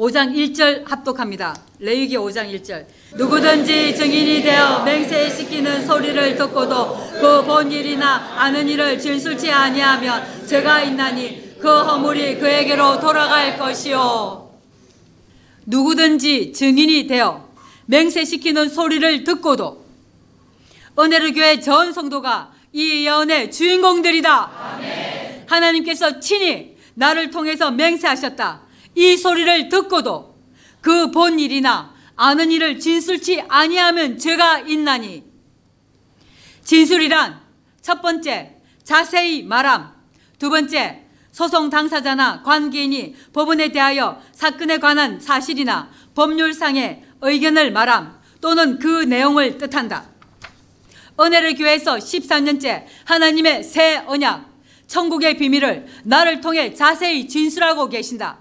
5장 0.00 0.34
1절 0.34 0.88
합독합니다. 0.88 1.54
레위기 1.78 2.16
5장 2.16 2.50
1절. 2.54 2.86
누구든지 3.16 3.94
증인이 3.94 4.40
되어 4.42 4.82
맹세시키는 4.82 5.86
소리를 5.86 6.36
듣고도 6.36 6.96
그 7.20 7.44
본 7.44 7.70
일이나 7.70 8.34
아는 8.38 8.66
일을 8.66 8.98
진술치 8.98 9.50
아니하면 9.50 10.46
죄가 10.46 10.82
있나니 10.84 11.58
그 11.60 11.68
허물이 11.68 12.38
그에게로 12.38 12.98
돌아갈 13.00 13.58
것이요. 13.58 14.50
누구든지 15.66 16.52
증인이 16.54 17.06
되어 17.06 17.46
맹세시키는 17.84 18.70
소리를 18.70 19.24
듣고도 19.24 19.84
은혜를 20.98 21.34
교회 21.34 21.60
전 21.60 21.92
성도가 21.92 22.52
이 22.72 23.04
예언의 23.04 23.50
주인공들이다. 23.50 24.50
아멘. 24.74 25.44
하나님께서 25.46 26.20
친히 26.20 26.76
나를 26.94 27.30
통해서 27.30 27.70
맹세하셨다. 27.70 28.69
이 28.94 29.16
소리를 29.16 29.68
듣고도 29.68 30.36
그 30.80 31.10
본 31.10 31.38
일이나 31.38 31.94
아는 32.16 32.50
일을 32.50 32.78
진술치 32.78 33.44
아니하면 33.48 34.18
죄가 34.18 34.60
있나니 34.60 35.24
진술이란 36.64 37.40
첫 37.80 38.02
번째 38.02 38.56
자세히 38.84 39.42
말함 39.42 39.92
두 40.38 40.50
번째 40.50 41.04
소송 41.32 41.70
당사자나 41.70 42.42
관계인이 42.42 43.14
법원에 43.32 43.68
대하여 43.68 44.20
사건에 44.32 44.78
관한 44.78 45.20
사실이나 45.20 45.90
법률상의 46.14 47.04
의견을 47.22 47.72
말함 47.72 48.20
또는 48.40 48.78
그 48.78 49.04
내용을 49.04 49.58
뜻한다. 49.58 50.08
은혜를 51.18 51.54
교회에서 51.54 51.96
13년째 51.96 52.84
하나님의 53.04 53.62
새 53.62 54.02
언약, 54.06 54.50
천국의 54.86 55.36
비밀을 55.36 55.86
나를 56.04 56.40
통해 56.40 56.72
자세히 56.74 57.28
진술하고 57.28 57.88
계신다. 57.88 58.38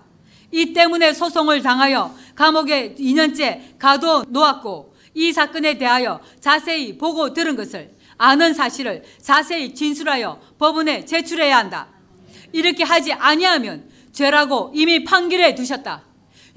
이 0.52 0.73
때문에 0.73 1.13
소송을 1.13 1.62
당하여 1.62 2.16
감옥에 2.35 2.95
2년째 2.95 3.77
가둬 3.77 4.26
놓았고 4.30 4.95
이 5.14 5.31
사건에 5.31 5.78
대하여 5.78 6.19
자세히 6.39 6.97
보고 6.97 7.33
들은 7.33 7.56
것을 7.56 7.91
아는 8.17 8.53
사실을 8.53 9.03
자세히 9.22 9.73
진술하여 9.73 10.39
법원에 10.58 11.06
제출해야 11.06 11.58
한다. 11.58 11.88
이렇게 12.52 12.83
하지 12.83 13.14
아니하면 13.14 13.89
죄라고 14.11 14.72
이미 14.75 15.03
판결해 15.03 15.56
두셨다. 15.56 16.03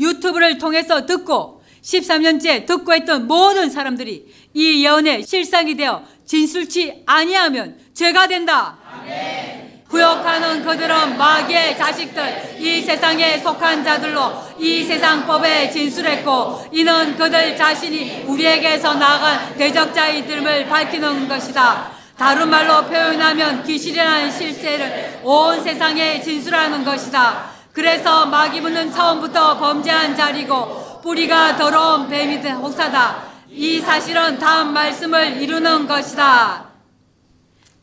유튜브를 0.01 0.59
통해서 0.59 1.07
듣고 1.07 1.63
13년째 1.83 2.67
듣고 2.67 2.93
했던 2.93 3.27
모든 3.27 3.71
사람들이 3.71 4.27
이 4.55 4.85
예언의 4.85 5.25
실상이 5.25 5.77
되어 5.77 6.05
진술치 6.25 7.03
아니하면 7.07 7.79
죄가 7.95 8.27
된다. 8.27 8.79
아멘. 8.85 9.72
구역하는 9.93 10.65
그들은 10.65 11.19
마귀의 11.19 11.77
자식들 11.77 12.57
이 12.59 12.81
세상에 12.81 13.37
속한 13.39 13.85
자들로 13.85 14.33
이 14.59 14.83
세상 14.85 15.27
법에 15.27 15.69
진술했고 15.71 16.71
이는 16.73 17.15
그들 17.15 17.55
자신이 17.55 18.25
우리에게서 18.27 18.95
나간 18.95 19.55
대적자이됨을 19.55 20.67
밝히는 20.67 21.29
것이다. 21.29 21.91
다른 22.17 22.49
말로 22.49 22.87
표현하면 22.87 23.65
귀신이라는 23.65 24.31
실체를 24.31 25.21
온 25.25 25.63
세상에 25.63 26.23
진술하는 26.23 26.85
것이다. 26.85 27.51
그래서 27.75 28.25
마귀문은 28.25 28.93
처음부터 28.93 29.59
범죄한 29.59 30.17
자리고 30.17 31.03
뿌리가 31.03 31.57
더러운 31.57 32.09
뱀이 32.09 32.37
혹사다. 32.39 33.25
이 33.51 33.79
사실은 33.81 34.39
다음 34.39 34.73
말씀을 34.73 35.43
이루는 35.43 35.87
것이다. 35.87 36.65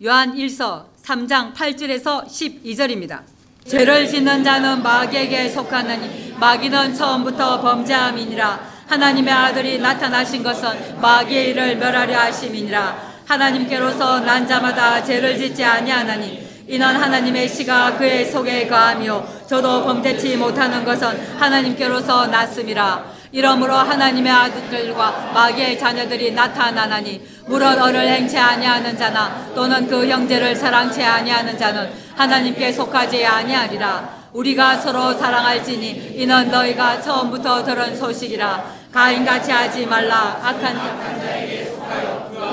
요한 0.04 0.34
1서 0.34 0.90
3장 1.10 1.56
8절에서 1.56 2.28
12절입니다. 2.28 3.22
죄를 3.68 4.08
짓는 4.08 4.44
자는 4.44 4.84
마귀에게 4.84 5.50
속하느니 5.50 6.36
마귀는 6.40 6.94
처음부터 6.94 7.62
범죄함이니라. 7.62 8.60
하나님의 8.88 9.34
아들이 9.34 9.80
나타나신 9.80 10.44
것은 10.44 11.02
마귀의 11.02 11.50
일을 11.50 11.78
멸하려 11.78 12.16
하심이니라. 12.16 13.10
하나님께로서 13.26 14.20
난 14.20 14.48
자마다 14.48 15.04
죄를 15.04 15.38
짓지 15.38 15.64
아니하나니 15.64 16.48
이는 16.68 16.86
하나님의 16.86 17.50
씨가 17.50 17.98
그의 17.98 18.26
속에 18.26 18.68
거하며 18.68 19.48
저도 19.48 19.86
범죄치 19.86 20.38
못하는 20.38 20.86
것은 20.86 21.38
하나님께로서 21.40 22.28
났음이라 22.28 23.19
이러므로 23.32 23.76
하나님의 23.76 24.32
아들들과 24.32 25.32
마귀의 25.34 25.78
자녀들이 25.78 26.32
나타나나니 26.32 27.22
물론 27.46 27.80
어를 27.80 28.08
행치 28.08 28.38
아니하는 28.38 28.98
자나 28.98 29.52
또는 29.54 29.88
그 29.88 30.08
형제를 30.08 30.56
사랑치 30.56 31.04
아니하는 31.04 31.58
자는 31.58 31.92
하나님께 32.16 32.72
속하지 32.72 33.26
아니하리라. 33.26 34.20
우리가 34.34 34.78
서로 34.78 35.14
사랑할지니 35.14 36.14
이는 36.16 36.50
너희가 36.52 37.02
처음부터 37.02 37.64
들은 37.64 37.96
소식이라. 37.96 38.80
가인같이 38.92 39.52
하지 39.52 39.86
말라. 39.86 40.40
악한 40.44 40.76
자에게 41.20 41.66
속하여 41.66 42.30
그 42.32 42.44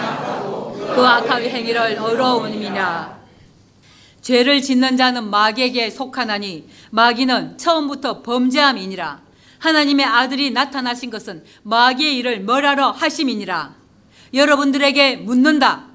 악하고 0.00 0.72
그 0.94 1.06
악한 1.06 1.42
행위를 1.42 1.98
어려움이니라 1.98 3.17
죄를 4.20 4.62
짓는 4.62 4.96
자는 4.96 5.30
마귀에게 5.30 5.90
속하나니 5.90 6.68
마귀는 6.90 7.58
처음부터 7.58 8.22
범죄함이니라. 8.22 9.22
하나님의 9.58 10.06
아들이 10.06 10.50
나타나신 10.50 11.10
것은 11.10 11.44
마귀의 11.62 12.16
일을 12.18 12.40
멸하러 12.40 12.90
하심이니라. 12.90 13.74
여러분들에게 14.34 15.16
묻는다. 15.16 15.86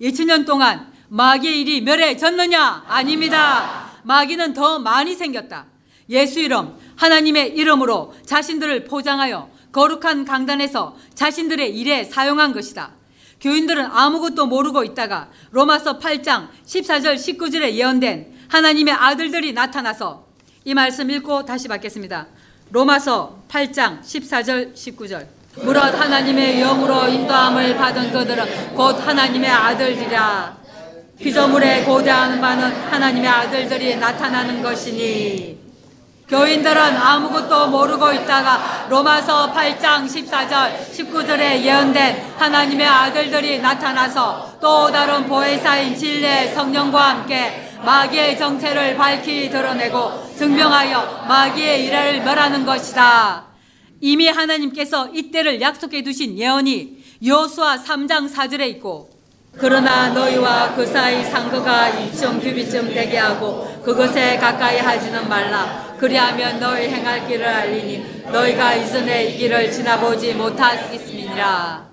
2000년 0.00 0.46
동안 0.46 0.92
마귀의 1.08 1.60
일이 1.60 1.80
멸해졌느냐? 1.80 2.84
아닙니다. 2.86 3.90
마귀는 4.04 4.54
더 4.54 4.78
많이 4.78 5.14
생겼다. 5.14 5.66
예수 6.10 6.40
이름, 6.40 6.74
하나님의 6.96 7.54
이름으로 7.56 8.14
자신들을 8.24 8.84
포장하여 8.84 9.50
거룩한 9.72 10.24
강단에서 10.24 10.96
자신들의 11.14 11.76
일에 11.76 12.04
사용한 12.04 12.52
것이다. 12.52 12.97
교인들은 13.40 13.84
아무것도 13.86 14.46
모르고 14.46 14.84
있다가 14.84 15.28
로마서 15.50 15.98
8장 15.98 16.48
14절 16.66 17.14
19절에 17.14 17.72
예언된 17.72 18.34
하나님의 18.48 18.94
아들들이 18.94 19.52
나타나서 19.52 20.26
이 20.64 20.74
말씀 20.74 21.10
읽고 21.10 21.44
다시 21.44 21.68
받겠습니다. 21.68 22.26
로마서 22.70 23.42
8장 23.48 24.00
14절 24.00 24.74
19절 24.74 25.26
무릇 25.62 25.82
하나님의 25.82 26.60
영으로 26.60 27.08
인도함을 27.08 27.76
받은 27.76 28.12
그들은 28.12 28.74
곧 28.74 28.92
하나님의 29.06 29.50
아들이라 29.50 30.58
피조물에 31.18 31.84
고대하는 31.84 32.40
바는 32.40 32.70
하나님의 32.90 33.28
아들들이 33.28 33.96
나타나는 33.96 34.62
것이니 34.62 35.57
교인들은 36.28 36.76
아무것도 36.76 37.68
모르고 37.68 38.12
있다가 38.12 38.86
로마서 38.90 39.50
8장 39.50 40.04
14절 40.04 40.78
19절에 40.92 41.62
예언된 41.62 42.34
하나님의 42.36 42.86
아들들이 42.86 43.60
나타나서 43.60 44.58
또 44.60 44.92
다른 44.92 45.26
보혜사인 45.26 45.96
진리의 45.96 46.52
성령과 46.52 47.08
함께 47.08 47.70
마귀의 47.82 48.36
정체를 48.36 48.96
밝히 48.98 49.48
드러내고 49.48 50.34
증명하여 50.36 51.24
마귀의 51.28 51.86
일을 51.86 52.22
멸하는 52.22 52.66
것이다. 52.66 53.44
이미 54.02 54.28
하나님께서 54.28 55.08
이때를 55.08 55.62
약속해 55.62 56.02
두신 56.02 56.38
예언이 56.38 57.04
여수와 57.24 57.78
3장 57.78 58.30
4절에 58.30 58.68
있고 58.68 59.08
그러나 59.56 60.10
너희와 60.10 60.74
그 60.76 60.86
사이 60.86 61.24
상거가 61.24 61.90
2점 61.90 62.40
규비쯤 62.40 62.92
되게 62.92 63.16
하고 63.16 63.66
그것에 63.82 64.36
가까이 64.36 64.78
하지는 64.78 65.26
말라. 65.26 65.87
그리하면 65.98 66.60
너희 66.60 66.88
행할 66.88 67.26
길을 67.26 67.44
알리니 67.44 68.22
너희가 68.30 68.74
이전에 68.74 69.24
이 69.26 69.38
길을 69.38 69.70
지나보지 69.72 70.34
못하겠음이니라. 70.34 71.88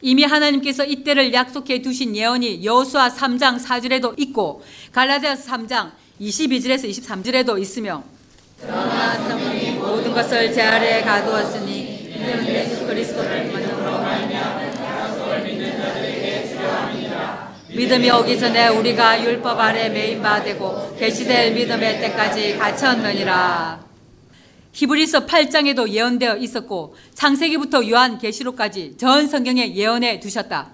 이미 0.00 0.24
하나님께서 0.24 0.84
이때를 0.84 1.32
약속해 1.32 1.80
두신 1.80 2.14
예언이 2.14 2.64
여호수아 2.64 3.08
3장 3.08 3.58
4절에도 3.58 4.14
있고 4.18 4.62
갈라디아서 4.92 5.50
3장 5.50 5.92
22절에서 6.20 6.88
23절에도 6.90 7.58
있으며 7.58 8.04
그러나 8.60 9.14
성령이 9.14 9.70
모든 9.72 10.12
것을 10.12 10.52
제 10.52 10.62
아래에 10.62 11.02
가두었으니 11.02 12.12
예수 12.48 12.86
그리스도를 12.86 13.50
만으로 13.50 13.98
말미암아 13.98 14.74
믿음이 17.74 18.08
오기 18.08 18.38
전에 18.38 18.68
우리가 18.68 19.24
율법 19.24 19.58
아래 19.58 19.88
메인 19.88 20.22
바 20.22 20.40
되고 20.42 20.94
계시될 20.96 21.54
믿음의 21.54 22.00
때까지 22.00 22.56
갇혔느니라. 22.56 23.84
히브리서 24.72 25.26
8장에도 25.26 25.88
예언되어 25.88 26.36
있었고 26.36 26.94
창세기부터 27.14 27.88
요한 27.90 28.18
계시록까지 28.18 28.96
전 28.96 29.26
성경에 29.26 29.74
예언해 29.74 30.20
두셨다. 30.20 30.70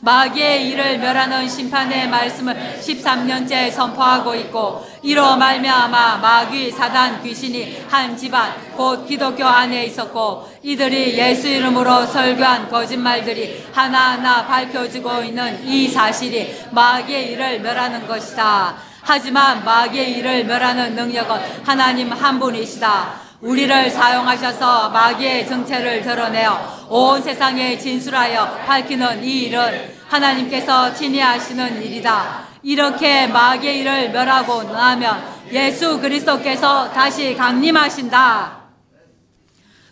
마귀의 0.00 0.70
일을 0.70 0.98
멸하는 0.98 1.46
심판의 1.46 2.08
말씀을 2.08 2.80
13년째 2.80 3.70
선포하고 3.70 4.34
있고 4.34 4.86
이로 5.02 5.36
말미암아 5.36 6.16
마귀 6.16 6.70
사단 6.70 7.22
귀신이 7.22 7.84
한 7.88 8.16
집안 8.16 8.54
곧 8.76 9.06
기독교 9.06 9.44
안에 9.44 9.84
있었고 9.84 10.48
이들이 10.62 11.18
예수 11.18 11.48
이름으로 11.48 12.06
설교한 12.06 12.70
거짓말들이 12.70 13.66
하나하나 13.72 14.46
밝혀지고 14.46 15.22
있는 15.22 15.66
이 15.66 15.88
사실이 15.88 16.68
마귀의 16.70 17.32
일을 17.32 17.60
멸하는 17.60 18.06
것이다. 18.06 18.76
하지만 19.02 19.64
마귀의 19.64 20.18
일을 20.18 20.44
멸하는 20.44 20.94
능력은 20.94 21.36
하나님 21.64 22.10
한 22.12 22.38
분이시다. 22.38 23.29
우리를 23.40 23.90
사용하셔서 23.90 24.90
마귀의 24.90 25.46
정체를 25.46 26.02
드러내어 26.02 26.86
온 26.90 27.22
세상에 27.22 27.78
진술하여 27.78 28.58
밝히는 28.66 29.24
이 29.24 29.44
일은 29.44 29.94
하나님께서 30.06 30.92
친히 30.92 31.20
하시는 31.20 31.82
일이다. 31.82 32.48
이렇게 32.62 33.26
마귀의 33.26 33.78
일을 33.78 34.10
멸하고 34.10 34.64
나면 34.64 35.24
예수 35.52 35.98
그리스도께서 36.00 36.90
다시 36.92 37.34
강림하신다. 37.34 38.60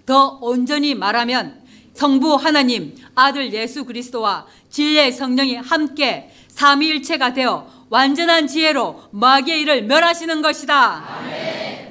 더 0.04 0.38
온전히 0.42 0.94
말하면 0.94 1.62
성부 1.94 2.34
하나님, 2.34 2.94
아들 3.14 3.52
예수 3.52 3.84
그리스도와 3.84 4.46
진리의 4.70 5.12
성령이 5.12 5.56
함께 5.56 6.30
삼위일체가 6.48 7.32
되어 7.32 7.66
완전한 7.88 8.46
지혜로 8.46 9.04
마귀의 9.12 9.62
일을 9.62 9.82
멸하시는 9.84 10.42
것이다. 10.42 11.04
아멘. 11.18 11.87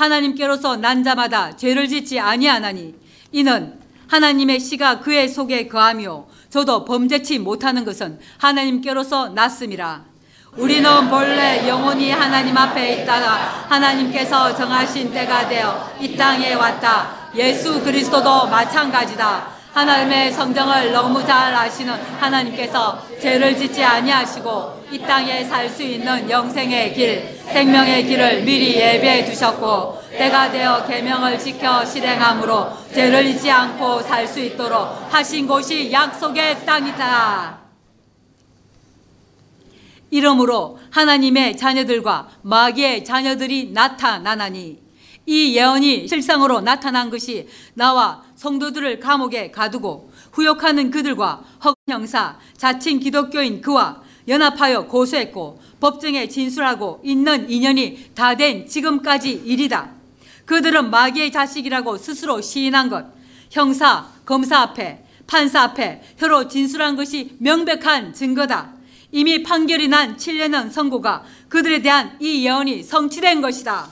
하나님께로서 0.00 0.76
난 0.76 1.04
자마다 1.04 1.54
죄를 1.56 1.88
짓지 1.88 2.18
아니하나니 2.18 2.94
이는 3.32 3.78
하나님의 4.08 4.58
씨가 4.58 5.00
그의 5.00 5.28
속에 5.28 5.68
거하며 5.68 6.26
저도 6.48 6.84
범죄치 6.84 7.38
못하는 7.38 7.84
것은 7.84 8.18
하나님께로서 8.38 9.28
났음이라. 9.28 10.10
우리는 10.56 11.08
본래 11.08 11.68
영원히 11.68 12.10
하나님 12.10 12.56
앞에 12.56 13.02
있다가 13.02 13.66
하나님께서 13.68 14.56
정하신 14.56 15.12
때가 15.12 15.48
되어 15.48 15.92
이 16.00 16.16
땅에 16.16 16.54
왔다. 16.54 17.30
예수 17.36 17.80
그리스도도 17.84 18.48
마찬가지다. 18.48 19.46
하나님의 19.72 20.32
성정을 20.32 20.90
너무 20.92 21.24
잘 21.24 21.54
아시는 21.54 21.94
하나님께서 22.18 23.06
죄를 23.20 23.56
짓지 23.56 23.84
아니하시고 23.84 24.79
이 24.92 24.98
땅에 24.98 25.44
살 25.44 25.70
수 25.70 25.84
있는 25.84 26.28
영생의 26.28 26.92
길, 26.94 27.38
생명의 27.44 28.06
길을 28.06 28.42
미리 28.42 28.74
예배해 28.74 29.24
두셨고 29.24 30.00
때가 30.10 30.50
되어 30.50 30.84
계명을 30.84 31.38
지켜 31.38 31.84
실행함으로 31.84 32.66
죄를 32.92 33.24
잊지 33.26 33.48
않고 33.48 34.02
살 34.02 34.26
수 34.26 34.40
있도록 34.40 35.12
하신 35.12 35.46
곳이 35.46 35.92
약속의 35.92 36.66
땅이다. 36.66 37.60
이러므로 40.10 40.80
하나님의 40.90 41.56
자녀들과 41.56 42.28
마귀의 42.42 43.04
자녀들이 43.04 43.70
나타나나니 43.72 44.80
이 45.26 45.56
예언이 45.56 46.08
실상으로 46.08 46.62
나타난 46.62 47.10
것이 47.10 47.48
나와 47.74 48.24
성도들을 48.34 48.98
감옥에 48.98 49.52
가두고 49.52 50.10
후욕하는 50.32 50.90
그들과 50.90 51.44
허 51.64 51.74
형사, 51.88 52.38
자칭 52.56 52.98
기독교인 52.98 53.60
그와 53.60 54.02
연합하여 54.28 54.86
고소했고 54.86 55.60
법정에 55.80 56.28
진술하고 56.28 57.00
있는 57.04 57.48
인연이 57.50 58.10
다 58.14 58.34
된 58.34 58.66
지금까지 58.66 59.30
일이다. 59.44 59.90
그들은 60.44 60.90
마귀의 60.90 61.30
자식이라고 61.32 61.96
스스로 61.96 62.40
시인한 62.40 62.88
것, 62.88 63.06
형사, 63.50 64.06
검사 64.24 64.60
앞에, 64.60 65.04
판사 65.26 65.62
앞에 65.62 66.02
혀로 66.18 66.48
진술한 66.48 66.96
것이 66.96 67.36
명백한 67.38 68.14
증거다. 68.14 68.72
이미 69.12 69.42
판결이 69.42 69.88
난 69.88 70.16
7년은 70.16 70.70
선고가 70.70 71.24
그들에 71.48 71.82
대한 71.82 72.16
이 72.20 72.44
예언이 72.46 72.82
성취된 72.82 73.40
것이다. 73.40 73.88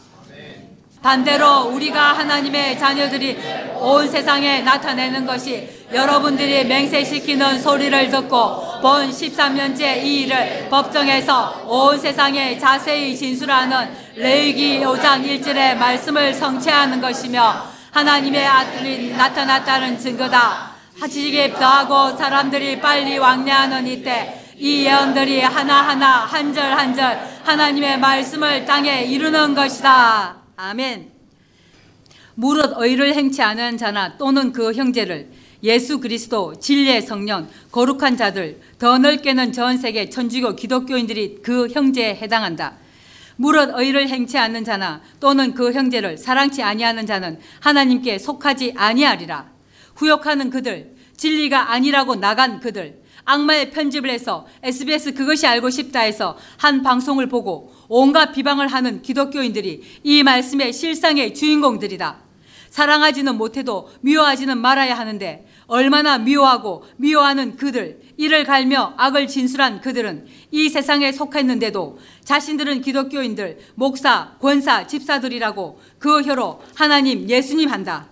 반대로 1.03 1.69
우리가 1.73 2.13
하나님의 2.19 2.79
자녀들이 2.79 3.37
온 3.81 4.09
세상에 4.09 4.63
나타내는 4.63 5.27
것이 5.27 5.69
여러분들이 5.93 6.65
맹세시키는 6.65 7.61
소리를 7.61 8.11
듣고 8.11 8.81
본 8.83 9.11
13년째 9.11 10.03
이 10.05 10.23
일을 10.23 10.69
법정에서 10.69 11.65
온 11.67 11.99
세상에 11.99 12.59
자세히 12.59 13.17
진술하는 13.17 13.89
레위기 14.17 14.81
5장 14.81 15.25
1절의 15.25 15.77
말씀을 15.77 16.35
성취하는 16.35 17.01
것이며 17.01 17.67
하나님의 17.91 18.47
아들이 18.47 19.11
나타났다는 19.17 19.99
증거다. 19.99 20.73
하시기에 21.01 21.55
더하고 21.55 22.17
사람들이 22.17 22.81
빨리 22.81 23.17
왕래하는 23.17 23.87
이때 23.87 24.45
이 24.59 24.85
예언들이 24.85 25.41
하나하나 25.41 26.25
한절 26.27 26.73
한절 26.73 27.19
하나님의 27.45 27.99
말씀을 27.99 28.67
땅에 28.67 29.05
이루는 29.05 29.55
것이다. 29.55 30.37
아멘. 30.57 31.13
무릇 32.35 32.75
의를 32.77 33.15
행치 33.15 33.43
않은 33.43 33.79
자나 33.79 34.17
또는 34.19 34.53
그 34.53 34.73
형제를 34.73 35.31
예수 35.63 36.01
그리스도 36.01 36.59
진리의 36.59 37.03
성령 37.03 37.49
거룩한 37.73 38.17
자들 38.17 38.61
더 38.79 38.99
넓게는 38.99 39.53
전 39.53 39.77
세계 39.77 40.09
천주교 40.09 40.55
기독교인들이 40.55 41.39
그 41.43 41.69
형제에 41.69 42.15
해당한다. 42.15 42.77
무릇 43.37 43.71
의를 43.75 44.09
행치 44.09 44.37
않는 44.37 44.65
자나 44.65 45.01
또는 45.21 45.55
그 45.55 45.73
형제를 45.73 46.19
사랑치 46.19 46.63
아니하는 46.63 47.07
자는 47.07 47.39
하나님께 47.61 48.19
속하지 48.19 48.75
아니하리라. 48.77 49.51
후욕하는 49.95 50.51
그들, 50.51 50.95
진리가 51.17 51.73
아니라고 51.73 52.17
나간 52.17 52.61
그들, 52.61 53.01
악마의 53.25 53.71
편집을 53.71 54.11
해서 54.11 54.47
SBS 54.63 55.13
그것이 55.13 55.47
알고 55.47 55.71
싶다 55.71 56.01
해서 56.01 56.39
한 56.57 56.83
방송을 56.83 57.29
보고 57.29 57.75
온갖 57.89 58.33
비방을 58.33 58.69
하는 58.69 59.03
기독교인들이 59.03 59.83
이 60.03 60.23
말씀의 60.23 60.73
실상의 60.73 61.35
주인공들이다. 61.35 62.29
사랑하지는 62.71 63.37
못해도 63.37 63.91
미워하지는 64.01 64.59
말아야 64.59 64.99
하는데 64.99 65.47
얼마나 65.69 66.19
미워하고 66.19 66.85
미워하는 66.97 67.57
그들, 67.57 68.01
이를 68.17 68.45
갈며 68.45 68.95
악을 68.97 69.29
진술한 69.29 69.81
그들은 69.81 70.27
이 70.51 70.69
세상에 70.69 71.13
속했는데도 71.13 71.99
자신들은 72.25 72.81
기독교인들, 72.81 73.59
목사, 73.77 74.33
권사, 74.41 74.87
집사들이라고 74.87 75.81
그 75.99 76.23
혀로 76.23 76.63
하나님, 76.75 77.29
예수님 77.29 77.71
한다. 77.71 78.09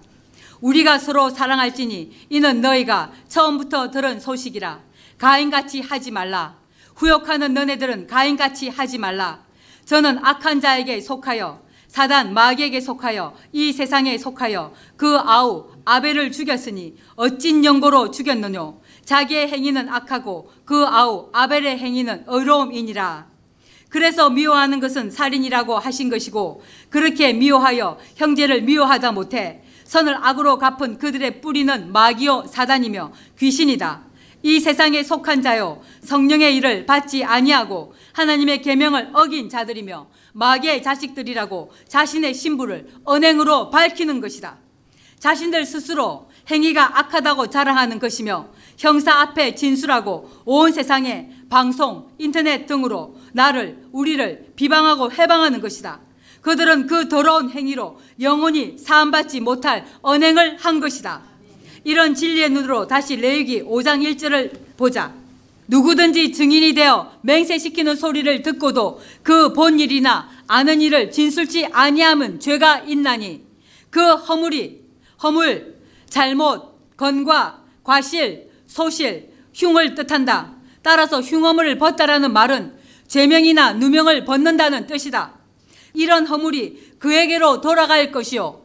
우리가 0.60 0.98
서로 0.98 1.30
사랑할지니 1.30 2.12
이는 2.28 2.60
너희가 2.60 3.12
처음부터 3.28 3.90
들은 3.90 4.20
소식이라. 4.20 4.80
가인같이 5.18 5.80
하지 5.80 6.10
말라. 6.10 6.56
후욕하는 6.94 7.54
너네들은 7.54 8.06
가인같이 8.06 8.68
하지 8.68 8.98
말라. 8.98 9.44
저는 9.86 10.18
악한 10.24 10.60
자에게 10.60 11.00
속하여 11.00 11.65
사단 11.88 12.34
마귀에게 12.34 12.80
속하여 12.80 13.34
이 13.52 13.72
세상에 13.72 14.18
속하여 14.18 14.72
그 14.96 15.18
아우 15.18 15.68
아벨을 15.84 16.32
죽였으니 16.32 16.96
어찐 17.14 17.64
연고로 17.64 18.10
죽였느뇨? 18.10 18.80
자기의 19.04 19.48
행위는 19.48 19.88
악하고 19.88 20.50
그 20.64 20.84
아우 20.84 21.30
아벨의 21.32 21.78
행위는 21.78 22.24
의로움이니라. 22.26 23.28
그래서 23.88 24.28
미워하는 24.28 24.80
것은 24.80 25.10
살인이라고 25.10 25.78
하신 25.78 26.10
것이고 26.10 26.62
그렇게 26.90 27.32
미워하여 27.32 27.98
형제를 28.16 28.62
미워하다 28.62 29.12
못해 29.12 29.62
선을 29.84 30.16
악으로 30.20 30.58
갚은 30.58 30.98
그들의 30.98 31.40
뿌리는 31.40 31.92
마귀요 31.92 32.46
사단이며 32.48 33.12
귀신이다. 33.38 34.02
이 34.42 34.60
세상에 34.60 35.02
속한 35.02 35.42
자요 35.42 35.80
성령의 36.02 36.56
일을 36.56 36.86
받지 36.86 37.24
아니하고 37.24 37.94
하나님의 38.12 38.62
계명을 38.62 39.10
어긴 39.14 39.48
자들이며 39.48 40.08
마귀의 40.36 40.82
자식들이라고 40.82 41.72
자신의 41.88 42.34
신부를 42.34 42.88
언행으로 43.04 43.70
밝히는 43.70 44.20
것이다. 44.20 44.58
자신들 45.18 45.64
스스로 45.64 46.28
행위가 46.50 46.98
악하다고 46.98 47.48
자랑하는 47.48 47.98
것이며 47.98 48.48
형사 48.76 49.14
앞에 49.20 49.54
진술하고 49.54 50.30
온 50.44 50.72
세상에 50.72 51.30
방송, 51.48 52.10
인터넷 52.18 52.66
등으로 52.66 53.16
나를 53.32 53.78
우리를 53.92 54.52
비방하고 54.56 55.10
해방하는 55.10 55.62
것이다. 55.62 56.00
그들은 56.42 56.86
그 56.86 57.08
더러운 57.08 57.50
행위로 57.50 57.98
영원히 58.20 58.76
사함받지 58.76 59.40
못할 59.40 59.86
언행을 60.02 60.58
한 60.58 60.80
것이다. 60.80 61.22
이런 61.82 62.14
진리의 62.14 62.50
눈으로 62.50 62.86
다시 62.86 63.16
레위기 63.16 63.62
5장 63.62 64.02
1절을 64.02 64.76
보자. 64.76 65.14
누구든지 65.68 66.32
증인이 66.32 66.74
되어 66.74 67.12
맹세시키는 67.22 67.96
소리를 67.96 68.42
듣고도 68.42 69.00
그 69.22 69.52
본 69.52 69.80
일이나 69.80 70.28
아는 70.46 70.80
일을 70.80 71.10
진술치 71.10 71.66
아니함은 71.72 72.40
죄가 72.40 72.80
있나니 72.80 73.44
그 73.90 74.00
허물이 74.14 74.86
허물, 75.22 75.76
잘못, 76.08 76.96
건과, 76.96 77.62
과실, 77.82 78.50
소실, 78.66 79.30
흉을 79.54 79.94
뜻한다. 79.94 80.54
따라서 80.82 81.20
흉허물을 81.20 81.78
벗다라는 81.78 82.32
말은 82.32 82.74
죄명이나 83.08 83.74
누명을 83.74 84.24
벗는다는 84.24 84.86
뜻이다. 84.86 85.34
이런 85.94 86.26
허물이 86.26 86.96
그에게로 86.98 87.60
돌아갈 87.60 88.12
것이요. 88.12 88.62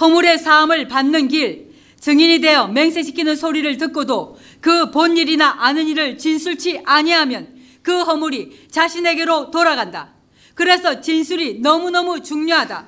허물의 0.00 0.38
사함을 0.38 0.88
받는 0.88 1.28
길, 1.28 1.72
증인이 2.00 2.40
되어 2.40 2.68
맹세시키는 2.68 3.36
소리를 3.36 3.76
듣고도 3.78 4.38
그 4.66 4.90
본 4.90 5.16
일이나 5.16 5.58
아는 5.60 5.86
일을 5.86 6.18
진술치 6.18 6.82
아니하면 6.84 7.54
그 7.82 8.02
허물이 8.02 8.66
자신에게로 8.68 9.52
돌아간다. 9.52 10.08
그래서 10.56 11.00
진술이 11.00 11.60
너무너무 11.60 12.20
중요하다. 12.20 12.84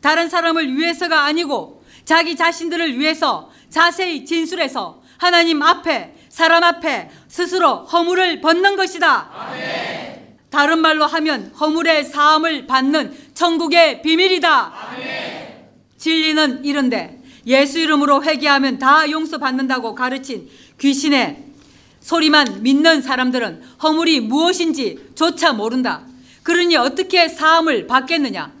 다른 0.00 0.28
사람을 0.28 0.76
위해서가 0.76 1.22
아니고 1.26 1.84
자기 2.04 2.34
자신들을 2.34 2.98
위해서 2.98 3.48
자세히 3.68 4.24
진술해서 4.24 5.02
하나님 5.18 5.62
앞에 5.62 6.16
사람 6.28 6.64
앞에 6.64 7.10
스스로 7.28 7.84
허물을 7.84 8.40
벗는 8.40 8.74
것이다. 8.74 9.30
아멘. 9.32 10.38
다른 10.50 10.80
말로 10.80 11.06
하면 11.06 11.52
허물의 11.60 12.06
사함을 12.06 12.66
받는 12.66 13.16
천국의 13.34 14.02
비밀이다. 14.02 14.72
아멘. 14.94 15.68
진리는 15.96 16.64
이런데 16.64 17.20
예수 17.46 17.78
이름으로 17.78 18.22
회개하면 18.24 18.78
다 18.78 19.10
용서받는다고 19.10 19.94
가르친 19.94 20.50
귀신의 20.80 21.44
소리만 22.00 22.62
믿는 22.62 23.02
사람들은 23.02 23.62
허물이 23.82 24.20
무엇인지 24.20 25.10
조차 25.14 25.52
모른다. 25.52 26.06
그러니 26.42 26.76
어떻게 26.76 27.28
사함을 27.28 27.86
받겠느냐? 27.86 28.52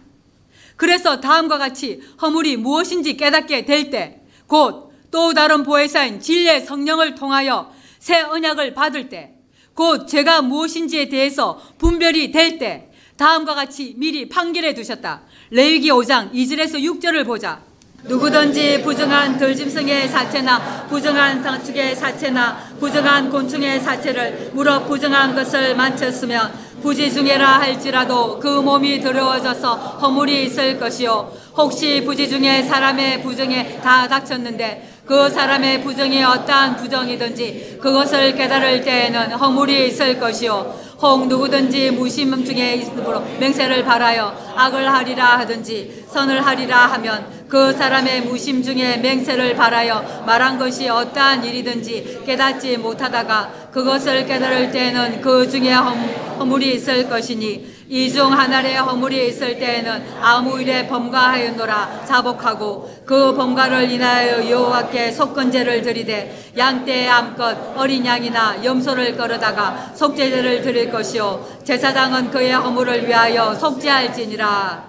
그래서 0.76 1.20
다음과 1.20 1.58
같이 1.58 2.00
허물이 2.22 2.58
무엇인지 2.58 3.16
깨닫게 3.16 3.64
될 3.64 3.90
때 3.90 4.20
곧 4.52 4.90
또 5.10 5.32
다른 5.34 5.64
보혜사인 5.64 6.20
진리의 6.20 6.64
성령을 6.64 7.14
통하여 7.14 7.72
새 7.98 8.20
언약을 8.20 8.74
받을 8.74 9.08
때 9.08 9.34
곧 9.74 10.06
죄가 10.06 10.42
무엇인지에 10.42 11.08
대해서 11.08 11.60
분별이 11.78 12.30
될 12.32 12.58
때 12.58 12.90
다음과 13.16 13.54
같이 13.54 13.94
미리 13.96 14.28
판결해 14.28 14.74
두셨다. 14.74 15.22
레위기 15.50 15.90
5장 15.90 16.32
2절에서 16.32 16.82
6절을 16.82 17.24
보자. 17.26 17.62
누구든지 18.04 18.82
부정한 18.82 19.36
들짐승의 19.36 20.08
사체나 20.08 20.86
부정한 20.88 21.42
상축의 21.42 21.94
사체나 21.96 22.56
부정한 22.80 23.30
곤충의 23.30 23.80
사체를 23.80 24.50
물어 24.54 24.84
부정한 24.84 25.34
것을 25.34 25.76
만쳤으면 25.76 26.70
부지중해라 26.82 27.60
할지라도 27.60 28.38
그 28.40 28.48
몸이 28.48 29.00
더러워져서 29.02 29.74
허물이 29.74 30.44
있을 30.44 30.80
것이요. 30.80 31.30
혹시 31.54 32.02
부지 32.04 32.28
중에 32.28 32.62
사람의 32.62 33.22
부정에 33.22 33.80
다 33.82 34.08
닥쳤는데 34.08 34.89
그 35.10 35.28
사람의 35.28 35.82
부정이 35.82 36.22
어떠한 36.22 36.76
부정이든지 36.76 37.78
그것을 37.82 38.36
깨달을 38.36 38.82
때에는 38.82 39.32
허물이 39.32 39.88
있을 39.88 40.20
것이요. 40.20 40.72
혹 41.02 41.26
누구든지 41.26 41.90
무심 41.90 42.44
중에 42.44 42.74
있으므로 42.74 43.20
맹세를 43.40 43.84
바라여 43.84 44.52
악을 44.54 44.88
하리라 44.88 45.38
하든지 45.38 46.04
선을 46.08 46.46
하리라 46.46 46.86
하면 46.92 47.26
그 47.48 47.72
사람의 47.72 48.20
무심 48.20 48.62
중에 48.62 48.98
맹세를 48.98 49.56
바라여 49.56 50.22
말한 50.26 50.60
것이 50.60 50.88
어떠한 50.88 51.44
일이든지 51.44 52.22
깨닫지 52.24 52.76
못하다가 52.76 53.70
그것을 53.72 54.26
깨달을 54.26 54.70
때에는 54.70 55.22
그 55.22 55.50
중에 55.50 55.72
허물이 55.72 56.72
있을 56.76 57.08
것이니 57.08 57.79
이 57.90 58.08
중 58.12 58.32
하나의 58.32 58.76
허물이 58.76 59.28
있을 59.30 59.58
때에는 59.58 60.20
아무 60.22 60.60
일에 60.60 60.86
범과하였노라 60.86 62.04
자복하고 62.06 62.88
그 63.04 63.34
범과를 63.34 63.90
인하여 63.90 64.48
여호와께 64.48 65.10
속건제를 65.10 65.82
드리되 65.82 66.52
양떼의 66.56 67.08
암컷 67.08 67.76
어린 67.76 68.06
양이나 68.06 68.64
염소를 68.64 69.16
끌어다가 69.16 69.92
속죄제를 69.96 70.62
드릴 70.62 70.88
것이요 70.88 71.62
제사장은 71.64 72.30
그의 72.30 72.52
허물을 72.52 73.08
위하여 73.08 73.56
속죄할지니라. 73.56 74.88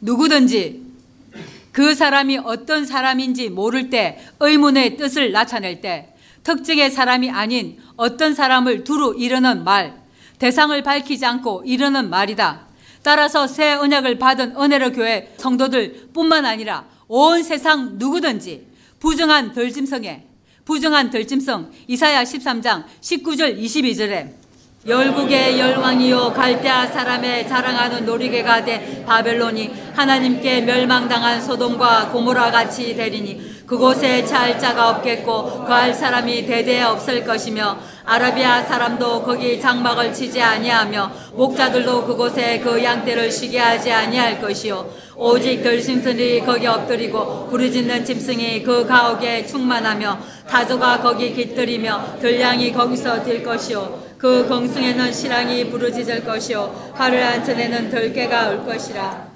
누구든지 0.00 0.82
그 1.70 1.94
사람이 1.94 2.38
어떤 2.38 2.84
사람인지 2.84 3.50
모를 3.50 3.90
때 3.90 4.18
의문의 4.40 4.96
뜻을 4.96 5.30
나타낼 5.30 5.80
때 5.80 6.14
특정의 6.42 6.90
사람이 6.90 7.30
아닌 7.30 7.78
어떤 7.96 8.34
사람을 8.34 8.82
두루 8.82 9.14
이르는 9.16 9.62
말 9.62 10.05
대상을 10.38 10.80
밝히지 10.82 11.24
않고 11.24 11.62
이르는 11.64 12.10
말이다. 12.10 12.66
따라서 13.02 13.46
새 13.46 13.74
언약을 13.74 14.18
받은 14.18 14.56
은혜로 14.60 14.92
교회 14.92 15.32
성도들 15.36 16.10
뿐만 16.12 16.44
아니라 16.44 16.86
온 17.08 17.42
세상 17.42 17.98
누구든지 17.98 18.66
부정한 18.98 19.52
덜짐승에 19.52 20.26
부정한 20.64 21.10
덜짐승 21.10 21.70
이사야 21.86 22.24
13장 22.24 22.84
19절 23.00 23.58
22절에 23.62 24.45
열국의 24.86 25.58
열왕이요 25.58 26.32
갈대아 26.32 26.86
사람의 26.86 27.48
자랑하는 27.48 28.06
놀이개가 28.06 28.64
돼 28.64 29.02
바벨론이 29.04 29.72
하나님께 29.96 30.60
멸망당한 30.60 31.42
소돔과 31.42 32.10
고모라 32.10 32.52
같이 32.52 32.94
되리니 32.94 33.64
그곳에 33.66 34.24
잘 34.24 34.56
자가 34.56 34.90
없겠고 34.90 35.64
거할 35.64 35.92
사람이 35.92 36.46
대대 36.46 36.82
없을 36.82 37.24
것이며 37.24 37.78
아라비아 38.04 38.62
사람도 38.62 39.24
거기 39.24 39.60
장막을 39.60 40.14
치지 40.14 40.40
아니하며 40.40 41.10
목자들도 41.34 42.04
그곳에 42.04 42.60
그 42.60 42.80
양떼를 42.84 43.32
쉬게 43.32 43.58
하지 43.58 43.90
아니할 43.90 44.40
것이요. 44.40 44.88
오직 45.16 45.64
들짐승들이 45.64 46.42
거기 46.42 46.68
엎드리고 46.68 47.48
부르짖는 47.48 48.04
짐승이 48.04 48.62
그 48.62 48.86
가옥에 48.86 49.44
충만하며 49.46 50.18
타조가 50.48 51.00
거기 51.00 51.34
깃들이며 51.34 52.18
들량이 52.20 52.72
거기서 52.72 53.24
뛸 53.24 53.42
것이요 53.42 54.05
그 54.18 54.46
공승에는 54.48 55.12
실랑이 55.12 55.68
부르짖을 55.70 56.24
것이요 56.24 56.92
하늘 56.94 57.24
한천에는 57.24 57.90
들깨가 57.90 58.48
올 58.50 58.64
것이라 58.64 59.26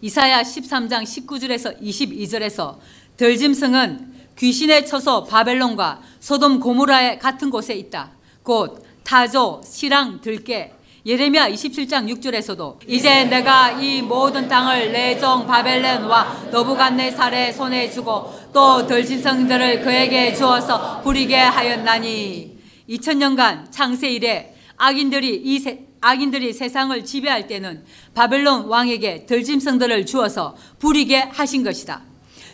이사야 0.00 0.42
13장 0.42 1.04
19절에서 1.04 1.80
22절에서 1.80 2.78
들짐승은 3.16 4.12
귀신의 4.36 4.86
처소 4.86 5.24
바벨론과 5.24 6.00
소돔 6.18 6.58
고모라의 6.58 7.18
같은 7.20 7.50
곳에 7.50 7.74
있다. 7.74 8.10
곧 8.42 8.84
타조, 9.04 9.60
시랑, 9.64 10.20
들깨, 10.20 10.72
예레미야 11.04 11.50
27장 11.50 12.08
6절에서도 12.14 12.78
이제 12.86 13.24
내가 13.24 13.72
이 13.72 14.02
모든 14.02 14.46
땅을 14.46 14.92
내종 14.92 15.48
바벨론과 15.48 16.50
너부갓네살의 16.52 17.52
손에 17.52 17.90
주고 17.90 18.32
또 18.52 18.86
들짐승들을 18.86 19.82
그에게 19.82 20.32
주어서 20.32 21.00
부리게 21.02 21.34
하였나니 21.36 22.56
2000년간 22.88 23.72
창세 23.72 24.10
이래 24.10 24.54
악인들이 24.76 25.42
이 25.44 25.58
세, 25.58 25.86
악인들이 26.00 26.52
세상을 26.52 27.04
지배할 27.04 27.48
때는 27.48 27.84
바벨론 28.14 28.66
왕에게 28.66 29.26
들짐승들을 29.26 30.06
주어서 30.06 30.56
부리게 30.78 31.30
하신 31.32 31.64
것이다. 31.64 32.02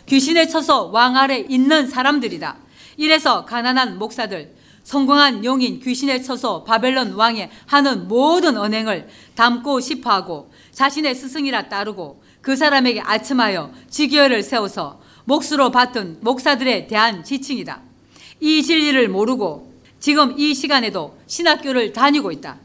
귀신에 0.07 0.47
쳐서 0.47 0.85
왕 0.85 1.17
아래 1.17 1.37
있는 1.37 1.87
사람들이다. 1.87 2.57
이래서 2.97 3.45
가난한 3.45 3.99
목사들, 3.99 4.55
성공한 4.89 5.45
용인 5.45 5.79
귀신에 5.81 6.19
쳐서 6.19 6.63
바벨론 6.63 7.11
왕에 7.13 7.51
하는 7.67 8.07
모든 8.07 8.57
언행을 8.57 9.07
담고 9.35 9.81
싶어 9.81 10.09
하고 10.09 10.51
자신의 10.71 11.13
스승이라 11.13 11.69
따르고 11.69 12.23
그 12.41 12.55
사람에게 12.55 12.99
아첨하여 13.01 13.71
지교회를 13.87 14.41
세워서 14.41 14.99
몫으로 15.25 15.69
받던 15.69 16.17
목사들에 16.21 16.87
대한 16.87 17.23
지칭이다. 17.23 17.81
이 18.39 18.63
진리를 18.63 19.09
모르고 19.09 19.71
지금 19.99 20.33
이 20.39 20.55
시간에도 20.55 21.15
신학교를 21.27 21.93
다니고 21.93 22.31
있다. 22.31 22.57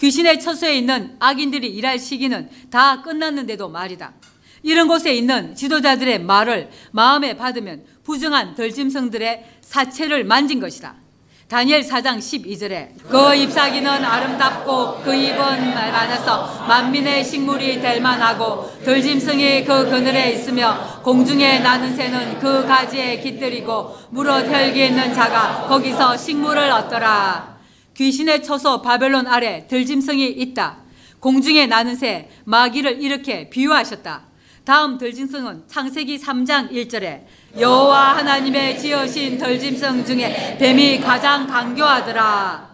귀신의 0.00 0.40
처소에 0.40 0.78
있는 0.78 1.16
악인들이 1.18 1.68
일할 1.68 1.98
시기는 1.98 2.48
다 2.70 3.02
끝났는데도 3.02 3.68
말이다. 3.68 4.14
이런 4.62 4.88
곳에 4.88 5.14
있는 5.14 5.54
지도자들의 5.54 6.22
말을 6.22 6.70
마음에 6.92 7.36
받으면 7.36 7.84
부정한 8.04 8.54
덜짐승들의 8.54 9.58
사체를 9.60 10.24
만진 10.24 10.60
것이다. 10.60 11.07
다니엘 11.48 11.82
4장 11.82 12.18
12절에 12.18 12.88
그 13.08 13.34
잎사귀는 13.34 14.04
아름답고 14.04 15.00
그 15.02 15.14
잎은 15.14 15.74
많아서 15.74 16.66
만민의 16.68 17.24
식물이 17.24 17.80
될 17.80 18.02
만하고 18.02 18.70
들짐승이 18.84 19.64
그 19.64 19.88
그늘에 19.88 20.32
있으며 20.32 21.00
공중에 21.02 21.60
나는 21.60 21.96
새는 21.96 22.38
그 22.38 22.66
가지에 22.66 23.20
깃들이고 23.20 23.96
무릇 24.10 24.46
혈기 24.46 24.88
있는 24.88 25.14
자가 25.14 25.66
거기서 25.68 26.18
식물을 26.18 26.70
얻더라. 26.70 27.56
귀신의 27.96 28.42
처소 28.42 28.82
바벨론 28.82 29.26
아래 29.26 29.66
들짐승이 29.66 30.26
있다. 30.26 30.76
공중에 31.18 31.66
나는 31.66 31.96
새 31.96 32.28
마귀를 32.44 33.00
이렇게 33.02 33.48
비유하셨다. 33.48 34.27
다음 34.68 34.98
들짐승은 34.98 35.62
창세기 35.66 36.18
3장 36.18 36.70
1절에 36.70 37.24
여호와 37.58 38.18
하나님의 38.18 38.78
지으신 38.78 39.38
들짐승 39.38 40.04
중에 40.04 40.58
뱀이 40.60 41.00
가장 41.00 41.46
강교하더라. 41.46 42.68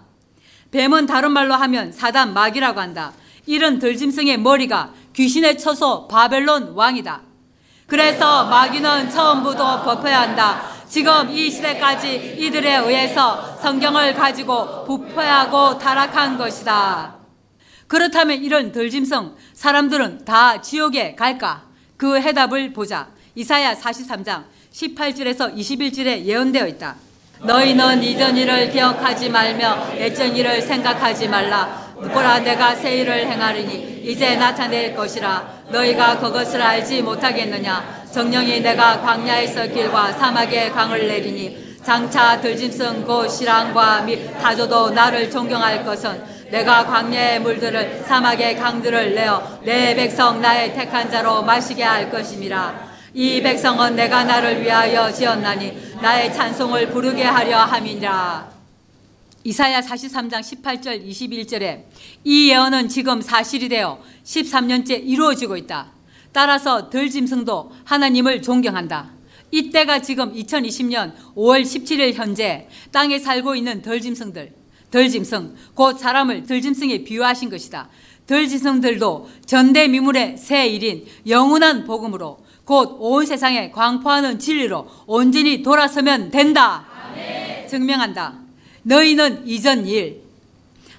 뱀은 0.73 1.07
다른 1.07 1.31
말로 1.31 1.55
하면 1.55 1.93
사단 1.93 2.35
마귀라고 2.35 2.81
한다. 2.81 3.13
이런 3.47 3.79
들짐승의 3.79 4.39
머리가 4.39 4.93
귀신의 5.13 5.57
처소 5.57 6.09
바벨론 6.09 6.73
왕이다. 6.75 7.21
그래서 7.87 8.47
마귀는 8.47 9.11
처음부터 9.11 9.85
벗어야 9.85 10.23
한다. 10.23 10.63
지금 10.89 11.31
이 11.31 11.49
시대까지 11.49 12.39
이들에 12.41 12.75
의해서 12.79 13.57
성경을 13.59 14.15
가지고 14.15 14.85
부패하고 14.85 15.79
타락한 15.79 16.39
것이다. 16.39 17.15
그렇다면 17.87 18.43
이런 18.43 18.73
덜짐승 18.73 19.37
사람들은 19.53 20.25
다 20.25 20.61
지옥에 20.61 21.15
갈까? 21.15 21.73
그 21.97 22.21
해답을 22.21 22.73
보자. 22.73 23.09
이사야 23.35 23.75
43장 23.75 24.45
18절에서 24.73 25.57
21절에 25.57 26.25
예언되어 26.25 26.67
있다. 26.69 26.97
너희는 27.41 28.03
이전 28.03 28.37
일을 28.37 28.71
기억하지 28.71 29.29
말며 29.29 29.97
예전 29.97 30.35
일을 30.35 30.63
생각하지 30.63 31.29
말라. 31.29 31.85
보라 32.13 32.41
내가 32.41 32.75
새 32.75 32.99
일을 32.99 33.27
행하리니 33.31 34.03
이제 34.05 34.37
나타낼 34.37 34.95
것이라. 34.95 35.65
너희가 35.71 36.19
그것을 36.19 36.61
알지 36.61 37.03
못하겠느냐? 37.03 38.05
정령이 38.13 38.61
내가 38.61 39.01
광야에서 39.01 39.67
길과 39.69 40.13
사막에 40.13 40.71
강을 40.71 41.09
내리니 41.09 41.79
장차 41.83 42.41
들짐승 42.41 43.05
곧 43.05 43.29
시랑과 43.29 44.03
및 44.03 44.33
다조도 44.41 44.91
나를 44.91 45.31
존경할 45.31 45.85
것은 45.85 46.23
내가 46.51 46.87
광야의 46.87 47.41
물들을 47.41 48.05
사막의 48.07 48.57
강들을 48.57 49.15
내어 49.15 49.61
내 49.65 49.95
백성 49.95 50.41
나의 50.41 50.75
택한 50.75 51.11
자로 51.11 51.43
마시게 51.43 51.83
할 51.83 52.11
것임이라. 52.11 52.95
이 53.15 53.41
백성은 53.43 53.95
내가 53.95 54.25
나를 54.25 54.63
위하여 54.63 55.11
지었나니 55.13 55.95
나의 56.03 56.35
찬송을 56.35 56.91
부르게 56.91 57.23
하려 57.23 57.59
함이니라. 57.59 58.53
이사야 59.45 59.81
43장 59.81 60.41
18절 60.41 61.07
21절에 61.07 61.85
이 62.25 62.51
예언은 62.51 62.89
지금 62.89 63.21
사실이 63.21 63.69
되어 63.69 64.01
13년째 64.25 65.03
이루어지고 65.05 65.57
있다. 65.57 65.93
따라서 66.33 66.91
덜짐승도 66.91 67.73
하나님을 67.85 68.43
존경한다. 68.43 69.11
이때가 69.51 70.01
지금 70.01 70.35
2020년 70.35 71.15
5월 71.37 71.63
17일 71.63 72.15
현재 72.15 72.69
땅에 72.91 73.21
살고 73.21 73.55
있는 73.55 73.83
덜짐승들, 73.83 74.53
덜짐승, 74.95 75.57
곧 75.75 75.99
사람을 75.99 76.47
덜짐승에 76.47 77.03
비유하신 77.03 77.51
것이다. 77.51 77.89
덜짐승들도 78.29 79.29
전대미물의 79.45 80.39
새 80.39 80.69
일인 80.69 81.05
영원한 81.27 81.85
복음으로 81.85 82.39
곧 82.65 82.97
온 83.01 83.27
세상에 83.27 83.73
광포하는 83.73 84.39
진리로 84.39 84.89
온전히 85.07 85.63
돌아서면 85.65 86.31
된다. 86.31 86.87
아멘. 87.11 87.67
증명한다. 87.69 88.39
너희는 88.85 89.47
이전 89.47 89.85
일, 89.87 90.23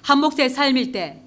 한 0.02 0.18
몫의 0.20 0.50
삶일 0.50 0.92
때, 0.92 1.22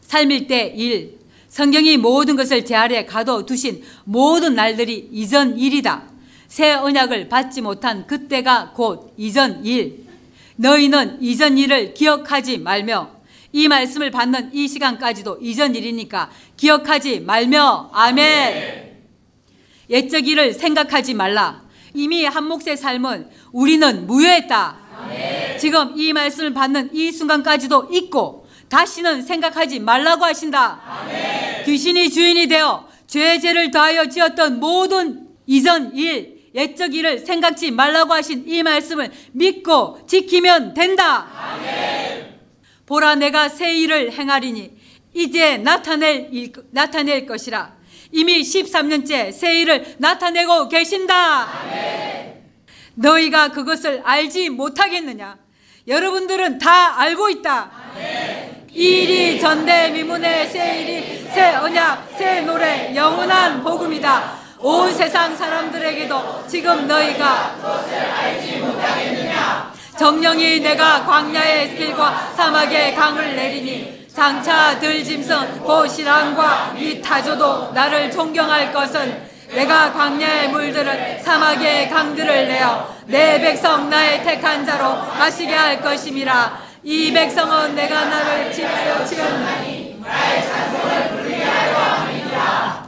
삶일 0.00 0.46
때 0.46 0.72
일, 0.74 1.18
성경이 1.48 1.98
모든 1.98 2.34
것을 2.34 2.64
제 2.64 2.74
아래 2.74 3.04
가둬두신 3.04 3.82
모든 4.04 4.54
날들이 4.54 5.10
이전 5.12 5.58
일이다. 5.58 6.04
새 6.48 6.72
언약을 6.72 7.28
받지 7.28 7.60
못한 7.60 8.06
그때가 8.06 8.72
곧 8.74 9.12
이전 9.18 9.64
일. 9.64 10.05
너희는 10.56 11.18
이전 11.20 11.58
일을 11.58 11.94
기억하지 11.94 12.58
말며 12.58 13.10
이 13.52 13.68
말씀을 13.68 14.10
받는 14.10 14.50
이 14.52 14.68
시간까지도 14.68 15.38
이전 15.40 15.74
일이니까 15.74 16.30
기억하지 16.56 17.20
말며 17.20 17.90
아멘. 17.92 18.96
옛적 19.88 20.26
일을 20.26 20.52
생각하지 20.52 21.14
말라. 21.14 21.62
이미 21.94 22.24
한 22.24 22.44
몫의 22.44 22.76
삶은 22.76 23.30
우리는 23.52 24.06
무효했다. 24.06 24.76
아멘. 24.98 25.58
지금 25.58 25.92
이 25.96 26.12
말씀을 26.12 26.52
받는 26.52 26.94
이 26.94 27.12
순간까지도 27.12 27.88
있고 27.92 28.46
다시는 28.68 29.22
생각하지 29.22 29.80
말라고 29.80 30.24
하신다. 30.24 30.80
아멘. 30.86 31.64
귀신이 31.64 32.10
주인이 32.10 32.48
되어 32.48 32.86
죄 33.06 33.38
죄를 33.38 33.70
더하여 33.70 34.08
지었던 34.08 34.58
모든 34.58 35.28
이전 35.46 35.94
일, 35.94 36.35
옛적 36.56 36.94
일을 36.94 37.18
생각지 37.18 37.70
말라고 37.70 38.14
하신 38.14 38.44
이 38.48 38.62
말씀을 38.62 39.12
믿고 39.32 40.00
지키면 40.06 40.72
된다. 40.74 41.28
아멘. 41.36 42.40
보라 42.86 43.16
내가 43.16 43.48
새 43.48 43.74
일을 43.76 44.12
행하리니 44.12 44.72
이제 45.12 45.58
나타낼 45.58 46.28
일, 46.32 46.52
나타낼 46.70 47.26
것이라. 47.26 47.76
이미 48.12 48.40
13년째 48.40 49.32
새 49.32 49.60
일을 49.60 49.96
나타내고 49.98 50.68
계신다. 50.68 51.14
아멘. 51.60 52.44
너희가 52.94 53.48
그것을 53.50 54.00
알지 54.04 54.48
못하겠느냐? 54.48 55.36
여러분들은 55.86 56.58
다 56.58 56.98
알고 57.00 57.28
있다. 57.28 57.70
일이 58.72 59.38
전대 59.38 59.90
미문의 59.90 60.48
새 60.48 60.82
일이 60.82 61.26
새 61.32 61.54
언약 61.54 62.14
새 62.18 62.40
노래 62.40 62.94
영원한 62.94 63.62
복음이다. 63.62 64.45
온 64.66 64.92
세상 64.92 65.36
사람들에게도 65.36 66.44
지금 66.48 66.88
너희가? 66.88 67.54
정령이 69.96 70.58
내가 70.58 71.04
광야의 71.04 71.76
길과 71.76 72.32
사막의 72.36 72.96
강을 72.96 73.36
내리니 73.36 74.08
장차 74.12 74.76
들짐승 74.80 75.60
고시랑과 75.60 76.74
이 76.76 77.00
타조도 77.00 77.70
나를 77.74 78.10
존경할 78.10 78.72
것은 78.72 79.28
내가 79.54 79.92
광야의 79.92 80.48
물들을 80.48 81.20
사막의 81.22 81.88
강들을 81.88 82.48
내어 82.48 82.92
내 83.06 83.40
백성 83.40 83.88
나의 83.88 84.24
택한 84.24 84.66
자로 84.66 84.96
마시게 85.16 85.54
할 85.54 85.80
것임이라 85.80 86.58
이 86.82 87.12
백성은 87.12 87.76
내가 87.76 88.06
나를 88.06 88.52
지하여 88.52 89.04
지었나니 89.04 90.00
나의 90.04 90.42
찬송을 90.44 91.46
하려 91.46 91.78
함이니라 91.78 92.85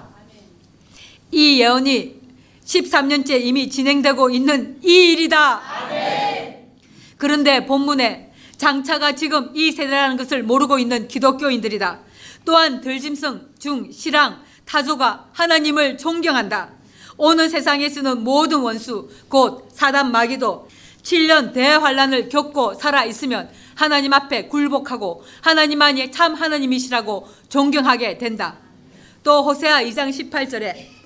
이 1.31 1.61
예언이 1.61 2.19
13년째 2.65 3.41
이미 3.43 3.69
진행되고 3.69 4.31
있는 4.31 4.79
이 4.83 5.13
일이다 5.13 5.63
그런데 7.17 7.67
본문에 7.67 8.29
장차가 8.59 9.15
지금 9.15 9.51
이 9.55 9.73
세대라는 9.73 10.17
것을 10.17 10.43
모르고 10.43 10.79
있는 10.79 11.07
기독교인들이다. 11.09 12.01
또한 12.45 12.81
들짐승, 12.81 13.51
중, 13.59 13.91
시랑, 13.93 14.43
타조가 14.65 15.29
하나님을 15.33 15.97
존경한다. 15.97 16.71
오는 17.17 17.49
세상에 17.49 17.89
쓰는 17.89 18.25
모든 18.25 18.61
원수, 18.61 19.09
곧 19.29 19.69
사단 19.73 20.11
마귀도 20.11 20.69
7년 21.03 21.53
대환란을 21.53 22.29
겪고 22.29 22.75
살아 22.75 23.05
있으면 23.05 23.51
하나님 23.75 24.13
앞에 24.13 24.49
굴복하고 24.49 25.25
하나님만이 25.41 26.11
참 26.11 26.35
하나님이시라고 26.35 27.29
존경하게 27.49 28.19
된다. 28.19 28.59
또 29.23 29.43
호세아 29.45 29.83
2장 29.83 30.11
18절에 30.11 30.98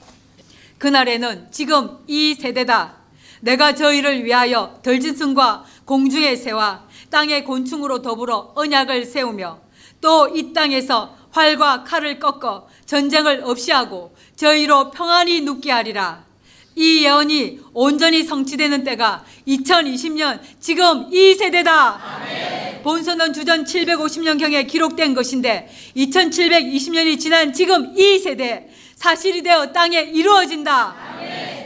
그날에는 0.83 1.47
지금 1.53 1.99
이 2.09 2.35
세대다. 2.35 2.97
내가 3.41 3.73
저희를 3.73 4.25
위하여 4.25 4.81
덜짐승과 4.83 5.65
공중의 5.85 6.37
새와 6.37 6.89
땅의 7.09 7.45
곤충으로 7.45 8.03
더불어 8.03 8.51
언약을 8.57 9.05
세우며 9.05 9.61
또 10.01 10.33
이 10.35 10.53
땅에서 10.53 11.15
활과 11.31 11.85
칼을 11.85 12.19
꺾어 12.19 12.67
전쟁을 12.85 13.43
없이 13.45 13.71
하고 13.71 14.17
저희로 14.35 14.91
평안히 14.91 15.43
눕게 15.43 15.71
하리라. 15.71 16.25
이 16.75 17.05
예언이 17.05 17.61
온전히 17.75 18.25
성취되는 18.25 18.83
때가 18.83 19.25
2020년 19.47 20.41
지금 20.59 21.07
이 21.13 21.35
세대다. 21.35 22.01
아멘. 22.03 22.83
본서는 22.83 23.33
주전 23.33 23.65
750년경에 23.65 24.67
기록된 24.67 25.15
것인데 25.15 25.71
2720년이 25.97 27.21
지난 27.21 27.53
지금 27.53 27.97
이 27.97 28.19
세대 28.19 28.69
사실이 28.97 29.43
되어 29.43 29.73
땅에 29.73 30.01
이루어진다. 30.01 30.95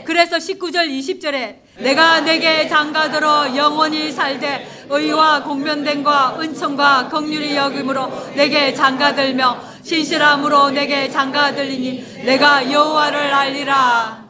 그래서 0.05 0.37
19절 0.37 0.89
20절에 0.89 1.67
내가 1.79 2.21
내게 2.21 2.67
장가들어 2.67 3.55
영원히 3.55 4.11
살되 4.11 4.85
의와 4.89 5.43
공면됨과 5.43 6.37
은총과 6.39 7.09
긍휼이 7.09 7.55
여김으로 7.55 8.33
내게 8.35 8.73
장가들며 8.73 9.61
신실함으로 9.83 10.71
내게 10.71 11.09
장가들리니 11.09 12.23
내가 12.25 12.71
여호와를 12.71 13.33
알리라 13.33 14.27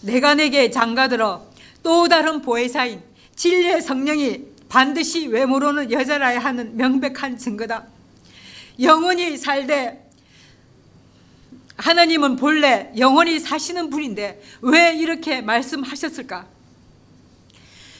내가 0.00 0.34
내게 0.34 0.70
장가들어 0.70 1.46
또 1.82 2.08
다른 2.08 2.40
보혜사인 2.40 3.02
진리의 3.36 3.82
성령이 3.82 4.44
반드시 4.68 5.26
외모로는 5.26 5.92
여자라야 5.92 6.38
하는 6.38 6.76
명백한 6.76 7.36
증거다 7.36 7.84
영원히 8.80 9.36
살되 9.36 10.07
하나님은 11.78 12.36
본래 12.36 12.92
영원히 12.98 13.38
사시는 13.38 13.88
분인데 13.88 14.42
왜 14.60 14.94
이렇게 14.94 15.40
말씀하셨을까? 15.40 16.46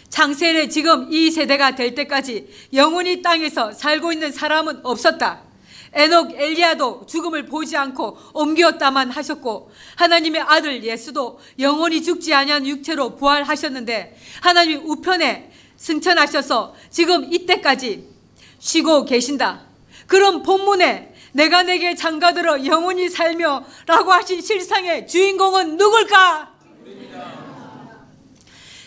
창세일에 0.08 0.68
지금 0.68 1.12
이 1.12 1.30
세대가 1.30 1.74
될 1.74 1.94
때까지 1.94 2.48
영원히 2.72 3.22
땅에서 3.22 3.72
살고 3.72 4.12
있는 4.12 4.32
사람은 4.32 4.80
없었다. 4.82 5.42
에녹 5.92 6.32
엘리야도 6.34 7.06
죽음을 7.06 7.46
보지 7.46 7.76
않고 7.76 8.18
옮겼다만 8.34 9.10
하셨고 9.10 9.70
하나님의 9.96 10.42
아들 10.42 10.82
예수도 10.84 11.40
영원히 11.58 12.02
죽지 12.02 12.34
아니한 12.34 12.66
육체로 12.66 13.16
부활하셨는데 13.16 14.18
하나님이 14.42 14.82
우편에 14.84 15.52
승천하셔서 15.76 16.74
지금 16.90 17.32
이때까지 17.32 18.08
쉬고 18.58 19.04
계신다. 19.04 19.62
그럼 20.06 20.42
본문에 20.42 21.14
내가 21.38 21.62
내게 21.62 21.94
장가들어 21.94 22.66
영원히 22.66 23.08
살며 23.08 23.64
라고 23.86 24.12
하신 24.12 24.40
실상의 24.40 25.06
주인공은 25.06 25.76
누굴까? 25.76 26.52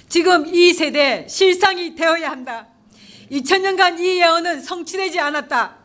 지금 0.09 0.53
이 0.53 0.73
세대 0.73 1.25
실상이 1.29 1.95
되어야 1.95 2.29
한다. 2.29 2.67
2000년간 3.31 4.01
이 4.01 4.19
예언은 4.19 4.61
성취되지 4.61 5.17
않았다. 5.21 5.77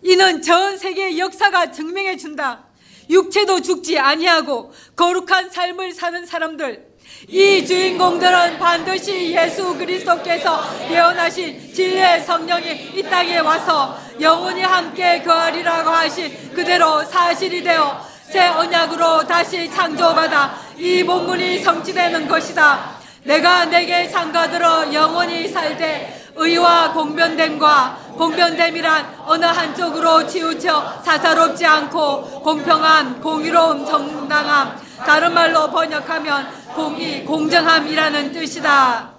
이는 0.00 0.40
전 0.40 0.78
세계 0.78 1.18
역사가 1.18 1.70
증명해 1.70 2.16
준다. 2.16 2.64
육체도 3.10 3.60
죽지 3.60 3.98
아니하고 3.98 4.72
거룩한 4.96 5.50
삶을 5.50 5.92
사는 5.92 6.24
사람들 6.24 6.87
이 7.26 7.66
주인공들은 7.66 8.58
반드시 8.58 9.34
예수 9.34 9.76
그리스도께서 9.76 10.62
예언하신 10.88 11.74
진리의 11.74 12.22
성령이 12.22 12.92
이 12.94 13.02
땅에 13.02 13.38
와서 13.38 13.98
영원히 14.20 14.62
함께 14.62 15.20
거하리라고 15.22 15.90
하신 15.90 16.52
그대로 16.54 17.04
사실이 17.04 17.62
되어 17.64 18.00
새 18.30 18.46
언약으로 18.46 19.26
다시 19.26 19.68
창조받아 19.70 20.54
이 20.76 21.02
본문이 21.02 21.58
성취되는 21.58 22.28
것이다. 22.28 22.98
내가 23.24 23.64
내게 23.64 24.08
장가들어 24.08 24.92
영원히 24.94 25.48
살되 25.48 26.30
의와 26.36 26.92
공변됨과 26.92 27.98
공변됨이란 28.16 29.22
어느 29.26 29.44
한쪽으로 29.44 30.26
치우쳐 30.26 31.02
사사롭지 31.04 31.66
않고 31.66 32.42
공평함, 32.42 33.20
공의로움, 33.20 33.84
정당함 33.84 34.87
다른 35.04 35.32
말로 35.32 35.70
번역하면 35.70 36.48
공의, 36.74 37.24
공정함이라는 37.24 38.32
뜻이다. 38.32 39.12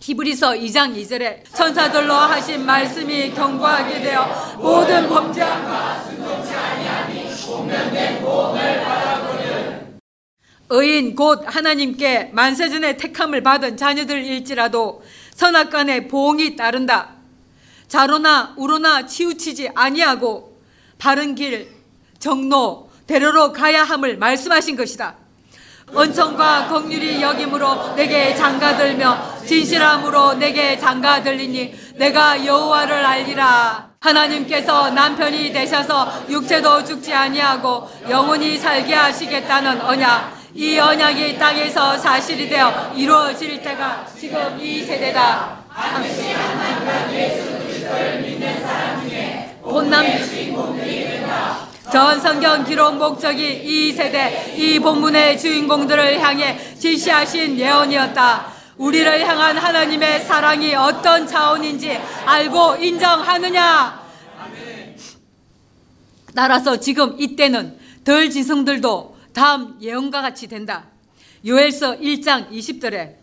히브리서 0.00 0.52
2장 0.54 0.96
2절에 0.96 1.44
천사들로 1.54 2.12
하신 2.12 2.66
말씀이 2.66 3.30
경고하게 3.30 4.00
되어 4.00 4.56
모든 4.58 5.08
범죄함과 5.08 6.02
순종치 6.02 6.52
아니함이 6.52 7.30
공면된 7.46 8.20
보험을 8.20 8.82
받아보는 8.82 10.00
의인 10.70 11.14
곧 11.14 11.44
하나님께 11.46 12.30
만세전에 12.32 12.96
택함을 12.96 13.42
받은 13.42 13.76
자녀들일지라도 13.76 15.02
선악간에 15.34 16.08
보응이 16.08 16.56
따른다. 16.56 17.10
자로나 17.88 18.54
우로나 18.56 19.06
치우치지 19.06 19.70
아니하고 19.74 20.58
바른 20.98 21.34
길, 21.34 21.68
정로, 22.18 22.90
대로로 23.06 23.52
가야 23.52 23.84
함을 23.84 24.16
말씀하신 24.16 24.76
것이다. 24.76 25.14
은총과 25.94 26.68
긍휼이 26.68 27.20
여김으로 27.20 27.94
내게 27.96 28.34
장가들며 28.34 29.44
진실함으로 29.46 30.34
내게 30.34 30.78
장가들리니 30.78 31.74
내가 31.96 32.44
여호와를 32.46 33.04
알리라. 33.04 33.90
하나님께서 34.00 34.90
남편이 34.90 35.52
되셔서 35.52 36.24
육체도 36.28 36.84
죽지 36.84 37.12
아니하고 37.12 37.88
영원히 38.08 38.58
살게 38.58 38.94
하시겠다는 38.94 39.80
언약. 39.82 40.42
이 40.54 40.78
언약이 40.78 41.38
땅에서 41.38 41.96
사실이 41.96 42.48
되어 42.48 42.92
이루어질 42.94 43.62
때가 43.62 44.06
지금 44.18 44.58
이 44.60 44.82
세대다. 44.84 45.58
당시 45.74 46.32
하나님과 46.32 47.14
예수 47.14 47.58
그리스도를 47.58 48.20
믿는 48.20 48.60
사람 48.62 49.08
중에 49.08 49.58
본남 49.62 50.04
전 51.90 52.20
성경 52.20 52.64
기록 52.64 52.96
목적이 52.96 53.62
이 53.64 53.92
세대 53.92 54.54
이 54.56 54.78
본문의 54.78 55.38
주인공들을 55.38 56.20
향해 56.20 56.58
지시하신 56.78 57.58
예언이었다. 57.58 58.52
우리를 58.76 59.26
향한 59.26 59.58
하나님의 59.58 60.20
사랑이 60.20 60.74
어떤 60.74 61.26
차원인지 61.26 62.00
알고 62.24 62.76
인정하느냐? 62.76 64.02
따라서 66.34 66.78
지금 66.78 67.16
이때는 67.18 67.78
덜 68.04 68.30
지성들도 68.30 69.16
다음 69.34 69.76
예언과 69.80 70.22
같이 70.22 70.46
된다. 70.46 70.84
요엘서 71.44 71.98
1장 71.98 72.50
20절에 72.50 73.16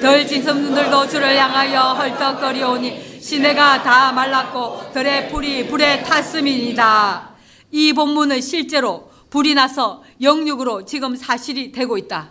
덜 0.00 0.26
지성들도 0.26 1.08
주를 1.08 1.36
향하여 1.36 1.92
헐떡거리오니 1.92 3.20
시내가 3.20 3.82
다 3.82 4.12
말랐고 4.12 4.92
들의 4.92 5.28
풀이 5.28 5.66
불에 5.66 6.02
탔음이니다. 6.02 7.33
이 7.74 7.92
본문은 7.92 8.40
실제로 8.40 9.10
불이 9.30 9.54
나서 9.54 10.04
영육으로 10.22 10.84
지금 10.84 11.16
사실이 11.16 11.72
되고 11.72 11.98
있다. 11.98 12.30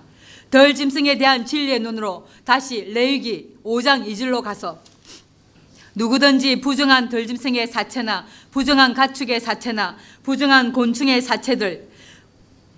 덜 0.49 0.73
짐승에 0.73 1.17
대한 1.17 1.45
진리의 1.45 1.81
눈으로 1.81 2.25
다시 2.45 2.85
레위기 2.85 3.57
5장 3.65 4.07
2절로 4.07 4.41
가서 4.41 4.79
누구든지 5.95 6.61
부정한 6.61 7.09
덜 7.09 7.27
짐승의 7.27 7.67
사체나 7.67 8.25
부정한 8.51 8.93
가축의 8.93 9.41
사체나 9.41 9.97
부정한 10.23 10.71
곤충의 10.71 11.21
사체들 11.21 11.89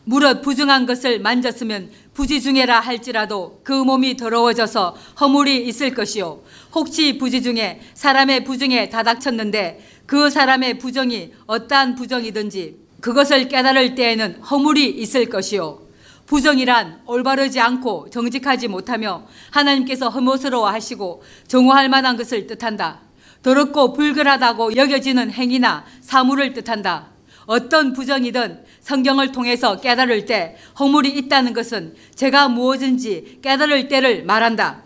무릇 0.06 0.42
부정한 0.42 0.88
것을 0.88 1.20
만졌으면 1.20 1.92
부지중해라 2.16 2.80
할지라도 2.80 3.60
그 3.64 3.74
몸이 3.74 4.18
더러워져서 4.18 4.96
허물이 5.20 5.68
있을 5.68 5.94
것이요 5.94 6.42
혹시 6.74 7.18
부지 7.20 7.44
중에 7.44 7.82
사람의 7.94 8.44
부정에 8.44 8.90
다닥쳤는데 8.90 9.95
그 10.06 10.30
사람의 10.30 10.78
부정이 10.78 11.34
어떠한 11.48 11.96
부정이든지 11.96 12.78
그것을 13.02 13.48
깨달을 13.48 13.96
때에는 13.96 14.42
허물이 14.42 14.90
있을 14.90 15.30
것이요 15.30 15.86
부정이란 16.26 17.02
올바르지 17.06 17.60
않고 17.60 18.10
정직하지 18.10 18.68
못하며 18.68 19.28
하나님께서 19.52 20.10
혐오스러워 20.10 20.70
하시고 20.70 21.24
정오할 21.48 21.88
만한 21.90 22.18
것을 22.18 22.48
뜻한다. 22.48 23.02
더럽고 23.44 23.94
불결하다고 23.94 24.76
여겨지는 24.76 25.32
행위나 25.32 25.86
사물을 26.02 26.54
뜻한다. 26.54 27.10
어떤 27.46 27.94
부정이든 27.94 28.64
성경을 28.82 29.32
통해서 29.32 29.80
깨달을 29.80 30.26
때 30.26 30.58
허물이 30.80 31.10
있다는 31.10 31.54
것은 31.54 31.96
제가 32.16 32.50
무엇인지 32.50 33.40
깨달을 33.44 33.88
때를 33.88 34.24
말한다. 34.24 34.82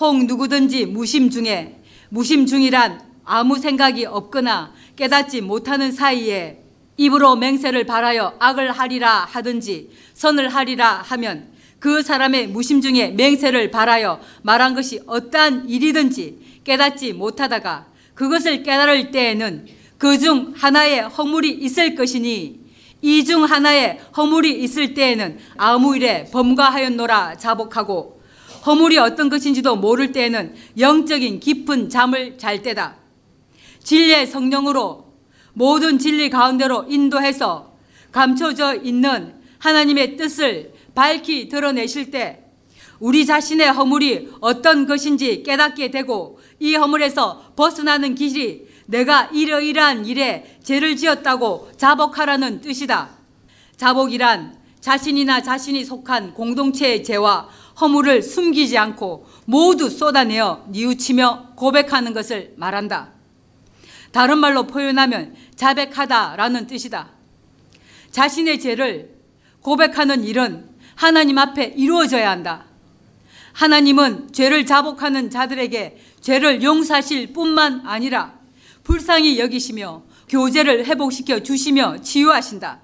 혹 0.00 0.24
누구든지 0.24 0.86
무심 0.86 1.30
중에 1.30 1.76
무심 2.08 2.46
중이란 2.46 3.09
아무 3.32 3.60
생각이 3.60 4.06
없거나 4.06 4.72
깨닫지 4.96 5.40
못하는 5.40 5.92
사이에 5.92 6.58
입으로 6.96 7.36
맹세를 7.36 7.86
바라여 7.86 8.34
악을 8.40 8.72
하리라 8.72 9.24
하든지 9.30 9.90
선을 10.14 10.48
하리라 10.48 11.00
하면 11.06 11.46
그 11.78 12.02
사람의 12.02 12.48
무심 12.48 12.80
중에 12.80 13.10
맹세를 13.12 13.70
바라여 13.70 14.18
말한 14.42 14.74
것이 14.74 15.00
어떠한 15.06 15.68
일이든지 15.68 16.62
깨닫지 16.64 17.12
못하다가 17.12 17.86
그것을 18.14 18.64
깨달을 18.64 19.12
때에는 19.12 19.66
그 19.96 20.18
중 20.18 20.52
하나의 20.56 21.02
허물이 21.02 21.50
있을 21.52 21.94
것이니 21.94 22.58
이 23.00 23.24
중 23.24 23.44
하나의 23.44 24.00
허물이 24.16 24.60
있을 24.60 24.92
때에는 24.94 25.38
아무 25.56 25.94
일에 25.94 26.24
범과하였노라 26.32 27.36
자복하고 27.36 28.20
허물이 28.66 28.98
어떤 28.98 29.28
것인지도 29.28 29.76
모를 29.76 30.10
때에는 30.10 30.56
영적인 30.78 31.38
깊은 31.38 31.90
잠을 31.90 32.36
잘 32.36 32.60
때다. 32.62 32.99
진리의 33.82 34.26
성령으로 34.26 35.14
모든 35.52 35.98
진리 35.98 36.30
가운데로 36.30 36.86
인도해서 36.88 37.74
감춰져 38.12 38.74
있는 38.74 39.34
하나님의 39.58 40.16
뜻을 40.16 40.72
밝히 40.94 41.48
드러내실 41.48 42.10
때 42.10 42.44
우리 42.98 43.24
자신의 43.24 43.72
허물이 43.72 44.30
어떤 44.40 44.86
것인지 44.86 45.42
깨닫게 45.42 45.90
되고 45.90 46.38
이 46.58 46.74
허물에서 46.74 47.54
벗어나는 47.56 48.14
길이 48.14 48.68
내가 48.86 49.30
이러이러한 49.32 50.04
일에 50.04 50.58
죄를 50.62 50.96
지었다고 50.96 51.70
자복하라는 51.76 52.60
뜻이다. 52.60 53.10
자복이란 53.76 54.58
자신이나 54.80 55.42
자신이 55.42 55.84
속한 55.84 56.34
공동체의 56.34 57.04
죄와 57.04 57.48
허물을 57.80 58.22
숨기지 58.22 58.76
않고 58.76 59.26
모두 59.46 59.88
쏟아내어 59.88 60.66
뉘우치며 60.68 61.52
고백하는 61.56 62.12
것을 62.12 62.54
말한다. 62.56 63.19
다른 64.12 64.38
말로 64.38 64.66
표현하면 64.66 65.34
자백하다라는 65.56 66.66
뜻이다. 66.66 67.10
자신의 68.10 68.60
죄를 68.60 69.14
고백하는 69.60 70.24
일은 70.24 70.68
하나님 70.94 71.38
앞에 71.38 71.74
이루어져야 71.76 72.30
한다. 72.30 72.66
하나님은 73.52 74.32
죄를 74.32 74.66
자복하는 74.66 75.30
자들에게 75.30 75.98
죄를 76.20 76.62
용서하실 76.62 77.32
뿐만 77.32 77.82
아니라 77.84 78.38
불쌍히 78.84 79.38
여기시며 79.38 80.02
교제를 80.28 80.86
회복시켜 80.86 81.42
주시며 81.42 82.00
치유하신다. 82.02 82.80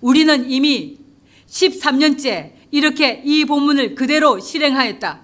우리는 0.00 0.50
이미 0.50 0.98
13년째 1.48 2.52
이렇게 2.70 3.22
이 3.24 3.44
본문을 3.44 3.94
그대로 3.94 4.38
실행하였다. 4.38 5.20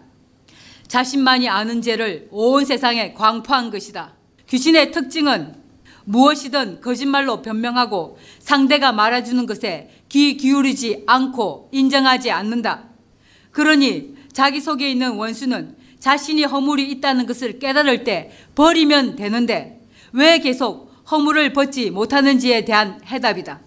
자신만이 0.88 1.48
아는 1.48 1.82
죄를 1.82 2.28
온 2.30 2.64
세상에 2.64 3.12
광포한 3.14 3.70
것이다. 3.70 4.15
귀신의 4.48 4.92
특징은 4.92 5.54
무엇이든 6.04 6.80
거짓말로 6.80 7.42
변명하고 7.42 8.18
상대가 8.38 8.92
말해주는 8.92 9.44
것에 9.46 9.90
귀 10.08 10.36
기울이지 10.36 11.04
않고 11.06 11.70
인정하지 11.72 12.30
않는다. 12.30 12.84
그러니 13.50 14.14
자기 14.32 14.60
속에 14.60 14.90
있는 14.90 15.16
원수는 15.16 15.74
자신이 15.98 16.44
허물이 16.44 16.88
있다는 16.92 17.26
것을 17.26 17.58
깨달을 17.58 18.04
때 18.04 18.30
버리면 18.54 19.16
되는데 19.16 19.80
왜 20.12 20.38
계속 20.38 20.92
허물을 21.10 21.52
벗지 21.52 21.90
못하는지에 21.90 22.64
대한 22.64 23.00
해답이다. 23.06 23.60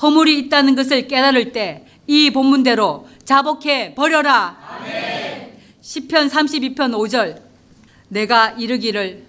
허물이 0.00 0.38
있다는 0.38 0.74
것을 0.74 1.06
깨달을 1.08 1.52
때 1.52 1.86
이 2.06 2.30
본문대로 2.30 3.08
자복해 3.24 3.94
버려라. 3.94 4.56
아멘. 4.80 5.52
시편 5.80 6.28
32편 6.28 6.76
5절 6.76 7.40
내가 8.08 8.50
이르기를 8.50 9.24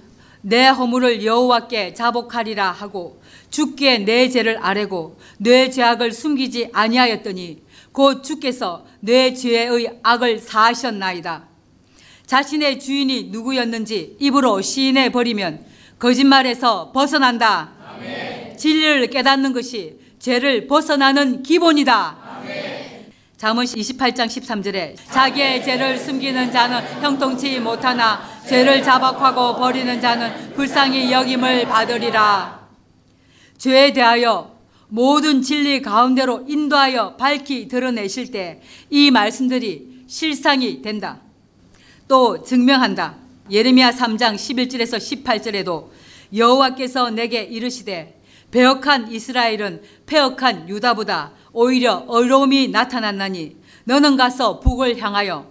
내 0.46 0.68
허물을 0.68 1.24
여호와께 1.24 1.94
자복하리라 1.94 2.72
하고 2.72 3.22
주께 3.50 4.00
내 4.00 4.28
죄를 4.28 4.58
아뢰고 4.62 5.18
내 5.38 5.70
죄악을 5.70 6.12
숨기지 6.12 6.70
아니하였더니 6.74 7.64
곧 7.94 8.24
주께서 8.24 8.86
내 9.00 9.34
죄의 9.34 10.00
악을 10.04 10.40
사하셨나이다. 10.40 11.48
자신의 12.26 12.80
주인이 12.80 13.30
누구였는지 13.32 14.18
입으로 14.20 14.62
시인해 14.62 15.14
버리면 15.14 15.66
거짓말에서 15.98 16.92
벗어난다. 16.92 17.72
아멘. 17.96 18.58
진리를 18.58 19.08
깨닫는 19.08 19.54
것이 19.54 19.98
죄를 20.20 20.68
벗어나는 20.68 21.44
기본이다. 21.44 22.18
잠언 23.44 23.66
28장 23.66 24.28
13절에 24.28 24.96
자기의 25.12 25.66
죄를 25.66 25.98
숨기는 25.98 26.50
자는 26.50 26.80
형통치 27.04 27.60
못하나 27.60 28.22
죄를 28.48 28.82
자박하고 28.82 29.58
버리는 29.58 30.00
자는 30.00 30.54
불쌍히 30.54 31.12
여김을 31.12 31.66
받으리라. 31.66 32.70
죄에 33.58 33.92
대하여 33.92 34.56
모든 34.88 35.42
진리 35.42 35.82
가운데로 35.82 36.46
인도하여 36.48 37.18
밝히 37.18 37.68
드러내실 37.68 38.32
때 38.32 38.62
이 38.90 39.12
말씀들이 39.12 40.06
실상이 40.08 40.82
된다. 40.82 41.20
또 42.08 42.42
증명한다. 42.42 43.16
예레미야 43.52 43.92
3장 43.92 44.36
11절에서 44.36 45.26
18절에도 45.26 45.90
여호와께서 46.34 47.10
내게 47.10 47.42
이르시되 47.42 48.22
배역한 48.52 49.12
이스라엘은 49.12 49.82
폐역한 50.06 50.70
유다보다 50.70 51.43
오히려 51.54 52.04
어려움이 52.08 52.70
나타났나니 52.70 53.56
너는 53.86 54.18
가서 54.18 54.60
북을 54.60 54.98
향하여 54.98 55.48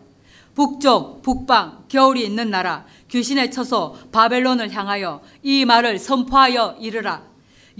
북쪽 0.54 1.22
북방 1.22 1.84
겨울이 1.88 2.24
있는 2.24 2.50
나라 2.50 2.84
귀신의 3.08 3.50
처소 3.50 3.96
바벨론을 4.12 4.70
향하여 4.70 5.22
이 5.42 5.64
말을 5.64 5.98
선포하여 5.98 6.76
이르라 6.80 7.22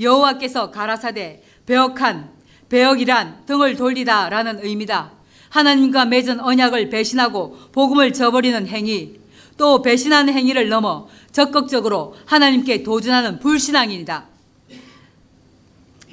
여호와께서 0.01 0.71
가라사대 0.71 1.43
배역한 1.67 2.31
배역이란 2.69 3.45
등을 3.45 3.77
돌리다라는 3.77 4.65
의미다 4.65 5.13
하나님과 5.51 6.07
맺은 6.07 6.41
언약을 6.41 6.89
배신하고 6.89 7.59
복음을 7.73 8.13
저버리는 8.15 8.67
행위 8.69 9.21
또 9.59 9.83
배신하는 9.83 10.33
행위를 10.33 10.69
넘어 10.69 11.09
적극적으로 11.31 12.17
하나님께 12.27 12.83
도전하는 12.83 13.39
불신앙인이다. 13.39 14.27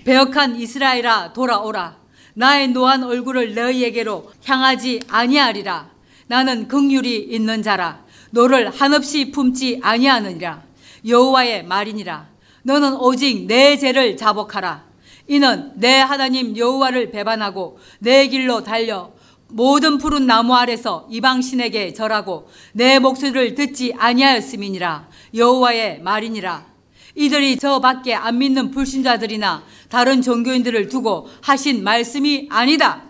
배역한 0.04 0.60
이스라엘아 0.60 1.34
돌아오라. 1.34 1.99
나의 2.40 2.70
노한 2.70 3.04
얼굴을 3.04 3.54
너희에게로 3.54 4.32
향하지 4.46 5.02
아니하리라. 5.10 5.90
나는 6.28 6.70
긍휼이 6.70 7.14
있는 7.14 7.62
자라. 7.62 8.06
노를 8.30 8.70
한없이 8.70 9.30
품지 9.30 9.78
아니하느니라. 9.84 10.64
여호와의 11.06 11.66
말이니라. 11.66 12.30
너는 12.64 12.94
오직 12.94 13.46
네 13.46 13.76
죄를 13.76 14.16
자복하라. 14.16 14.86
이는 15.28 15.74
네 15.76 16.00
하나님 16.00 16.56
여호와를 16.56 17.12
배반하고 17.12 17.78
네 18.00 18.28
길로 18.28 18.64
달려 18.64 19.12
모든 19.50 19.98
푸른 19.98 20.26
나무 20.26 20.56
아래서 20.56 21.08
이방신에게 21.10 21.92
절하고 21.94 22.48
내 22.72 23.00
목소리를 23.00 23.54
듣지 23.56 23.94
아니하였음이니라 23.98 25.10
여호와의 25.36 26.02
말이니라 26.04 26.69
이들이 27.20 27.58
저 27.58 27.82
밖에 27.82 28.14
안 28.14 28.38
믿는 28.38 28.72
불신자들이나 28.72 29.62
다른 29.90 30.22
종교인들을 30.22 30.88
두고 30.88 31.28
하신 31.42 31.84
말씀이 31.84 32.48
아니다 32.50 33.04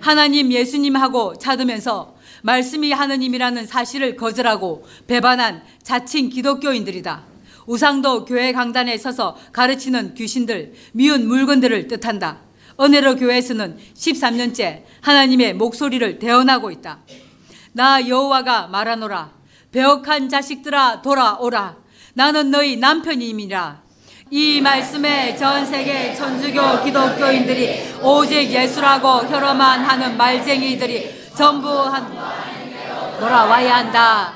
하나님 0.00 0.50
예수님하고 0.50 1.36
찾으면서 1.36 2.16
말씀이 2.42 2.90
하느님이라는 2.92 3.66
사실을 3.66 4.16
거절하고 4.16 4.86
배반한 5.06 5.62
자칭 5.82 6.30
기독교인들이다 6.30 7.22
우상도 7.66 8.24
교회 8.24 8.52
강단에 8.52 8.96
서서 8.96 9.36
가르치는 9.52 10.14
귀신들 10.14 10.72
미운 10.92 11.28
물건들을 11.28 11.88
뜻한다 11.88 12.38
은혜로 12.80 13.16
교회에서는 13.16 13.76
13년째 13.94 14.84
하나님의 15.02 15.54
목소리를 15.54 16.18
대언하고 16.18 16.72
있다. 16.72 16.98
나 17.72 18.08
여호와가 18.08 18.66
말하노라. 18.66 19.30
배역한 19.70 20.28
자식들아 20.28 21.02
돌아오라. 21.02 21.83
나는 22.14 22.50
너희 22.50 22.76
남편임이라. 22.76 23.82
이 24.30 24.60
말씀에 24.60 25.36
전 25.36 25.66
세계 25.66 26.14
천주교 26.14 26.84
기독교인들이 26.84 28.00
오직 28.02 28.50
예수라고 28.50 29.26
혈어만 29.26 29.84
하는 29.84 30.16
말쟁이들이 30.16 31.10
전부 31.36 31.68
한 31.68 32.06
돌아와야 33.18 33.76
한다. 33.76 34.32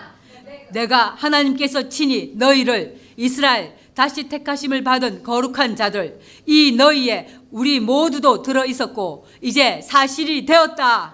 내가 0.71 1.15
하나님께서 1.17 1.89
친히 1.89 2.33
너희를 2.35 2.99
이스라엘 3.17 3.78
다시 3.99 4.29
택하심을 4.29 4.85
받은 4.85 5.25
거룩한 5.25 5.75
자들 5.75 6.21
이 6.47 6.71
너희의 6.77 7.27
우리 7.51 7.81
모두도 7.81 8.43
들어 8.43 8.65
있었고 8.65 9.27
이제 9.43 9.81
사실이 9.83 10.47
되었다. 10.47 11.13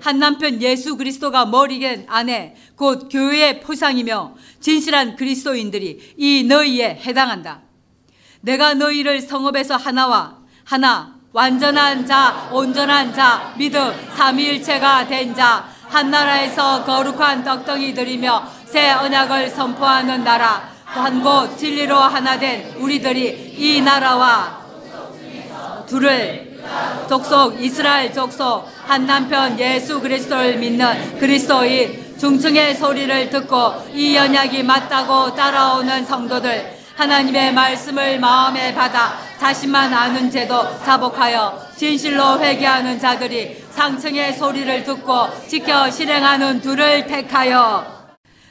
한 0.00 0.18
남편 0.18 0.60
예수 0.60 0.96
그리스도가 0.96 1.46
머리겐 1.46 2.06
아내 2.08 2.56
곧 2.74 3.08
교회의 3.08 3.60
포상이며 3.60 4.34
진실한 4.58 5.14
그리스도인들이 5.14 6.14
이 6.16 6.42
너희에 6.42 7.00
해당한다. 7.06 7.60
내가 8.40 8.74
너희를 8.74 9.20
성읍에서 9.20 9.76
하나와 9.76 10.38
하나 10.64 11.14
완전한 11.32 12.04
자 12.04 12.50
온전한 12.52 13.14
자 13.14 13.54
믿음 13.56 13.78
삼위일체가 14.16 15.06
된 15.06 15.36
자 15.36 15.70
한 15.92 16.10
나라에서 16.10 16.84
거룩한 16.84 17.44
떡덩이 17.44 17.92
들이며 17.92 18.50
새 18.64 18.90
언약을 18.92 19.50
선포하는 19.50 20.24
나라 20.24 20.71
한곳 20.92 21.56
진리로 21.58 21.96
하나 21.96 22.38
된 22.38 22.74
우리들이 22.76 23.54
이 23.56 23.80
나라와 23.80 24.60
둘을 25.86 26.60
족속 27.08 27.60
이스라엘 27.60 28.12
족속 28.12 28.68
한 28.86 29.06
남편 29.06 29.58
예수 29.58 30.00
그리스도를 30.00 30.58
믿는 30.58 31.18
그리스도인 31.18 32.16
중층의 32.18 32.74
소리를 32.76 33.30
듣고 33.30 33.72
이 33.94 34.14
연약이 34.14 34.62
맞다고 34.62 35.34
따라오는 35.34 36.04
성도들 36.04 36.76
하나님의 36.94 37.54
말씀을 37.54 38.20
마음에 38.20 38.74
받아 38.74 39.14
자신만 39.40 39.92
아는 39.92 40.30
죄도 40.30 40.78
자복하여 40.84 41.58
진실로 41.74 42.38
회개하는 42.38 43.00
자들이 43.00 43.64
상층의 43.70 44.34
소리를 44.34 44.84
듣고 44.84 45.28
지켜 45.48 45.90
실행하는 45.90 46.60
둘을 46.60 47.06
택하여 47.06 48.02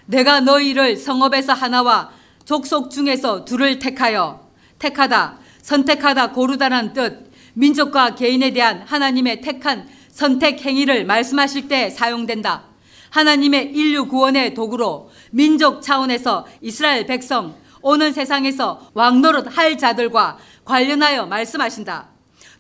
내가 0.08 0.40
너희를 0.42 0.98
성읍에서 0.98 1.54
하나와 1.54 2.10
족속 2.46 2.92
중에서 2.92 3.46
둘을 3.46 3.80
택하여 3.80 4.48
택하다 4.80 5.40
선택하다 5.62 6.32
고르다는 6.32 6.94
뜻 6.94 7.32
민족과 7.54 8.16
개인에 8.16 8.52
대한 8.52 8.82
하나님의 8.86 9.42
택한 9.42 9.88
선택 10.10 10.62
행위를 10.62 11.06
말씀하실 11.06 11.68
때 11.68 11.90
사용된다. 11.90 12.64
하나님의 13.10 13.72
인류 13.74 14.08
구원의 14.08 14.54
도구로 14.54 15.12
민족 15.32 15.82
차원에서 15.82 16.48
이스라엘 16.62 17.06
백성 17.06 17.56
오는 17.82 18.14
세상에서 18.14 18.92
왕노릇 18.94 19.58
할 19.58 19.78
자들과 19.78 20.38
관련하여 20.64 21.26
말씀하신다. 21.26 22.10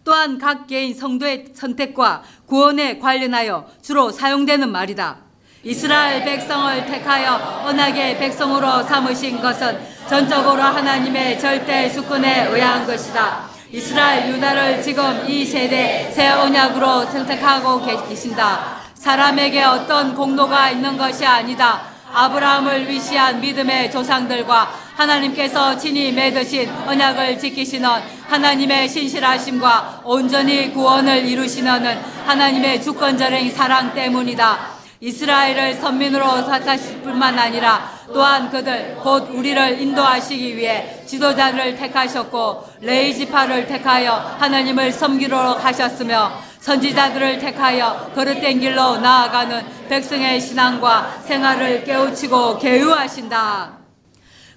또한 0.03 0.39
각 0.39 0.67
개인 0.67 0.93
성도의 0.93 1.51
선택과 1.53 2.23
구원에 2.47 2.97
관련하여 2.97 3.67
주로 3.81 4.11
사용되는 4.11 4.69
말이다. 4.71 5.30
이스라엘 5.63 6.25
백성을 6.25 6.87
택하여 6.87 7.61
언약의 7.65 8.17
백성으로 8.17 8.81
삼으신 8.81 9.39
것은 9.39 9.79
전적으로 10.09 10.59
하나님의 10.59 11.39
절대 11.39 11.87
수권에 11.87 12.47
의한 12.47 12.87
것이다. 12.87 13.47
이스라엘 13.71 14.29
유다를 14.29 14.81
지금 14.81 15.23
이 15.29 15.45
세대 15.45 16.11
새 16.11 16.29
언약으로 16.29 17.05
선택하고 17.05 17.85
계신다. 17.85 18.77
사람에게 18.95 19.63
어떤 19.63 20.15
공로가 20.15 20.71
있는 20.71 20.97
것이 20.97 21.23
아니다. 21.23 21.83
아브라함을 22.11 22.89
위시한 22.89 23.39
믿음의 23.39 23.91
조상들과 23.91 24.67
하나님께서 24.95 25.77
친히 25.77 26.11
맺으신 26.11 26.71
언약을 26.87 27.37
지키시는 27.37 27.87
하나님의 28.27 28.89
신실하심과 28.89 30.01
온전히 30.05 30.73
구원을 30.73 31.23
이루시는 31.23 32.01
하나님의 32.25 32.81
주권적인 32.81 33.51
사랑 33.51 33.93
때문이다. 33.93 34.80
이스라엘을 35.01 35.73
선민으로 35.73 36.43
사타실 36.43 37.01
뿐만 37.01 37.37
아니라 37.37 37.91
또한 38.13 38.51
그들 38.51 38.97
곧 39.01 39.29
우리를 39.31 39.81
인도하시기 39.81 40.55
위해 40.55 41.03
지도자를 41.07 41.75
택하셨고 41.75 42.63
레이지파를 42.81 43.65
택하여 43.65 44.13
하나님을 44.13 44.91
섬기러 44.91 45.55
가셨으며 45.55 46.39
선지자들을 46.59 47.39
택하여 47.39 48.11
그릇된 48.13 48.59
길로 48.59 48.97
나아가는 48.97 49.65
백성의 49.89 50.39
신앙과 50.39 51.21
생활을 51.25 51.83
깨우치고 51.83 52.59
개유하신다. 52.59 53.79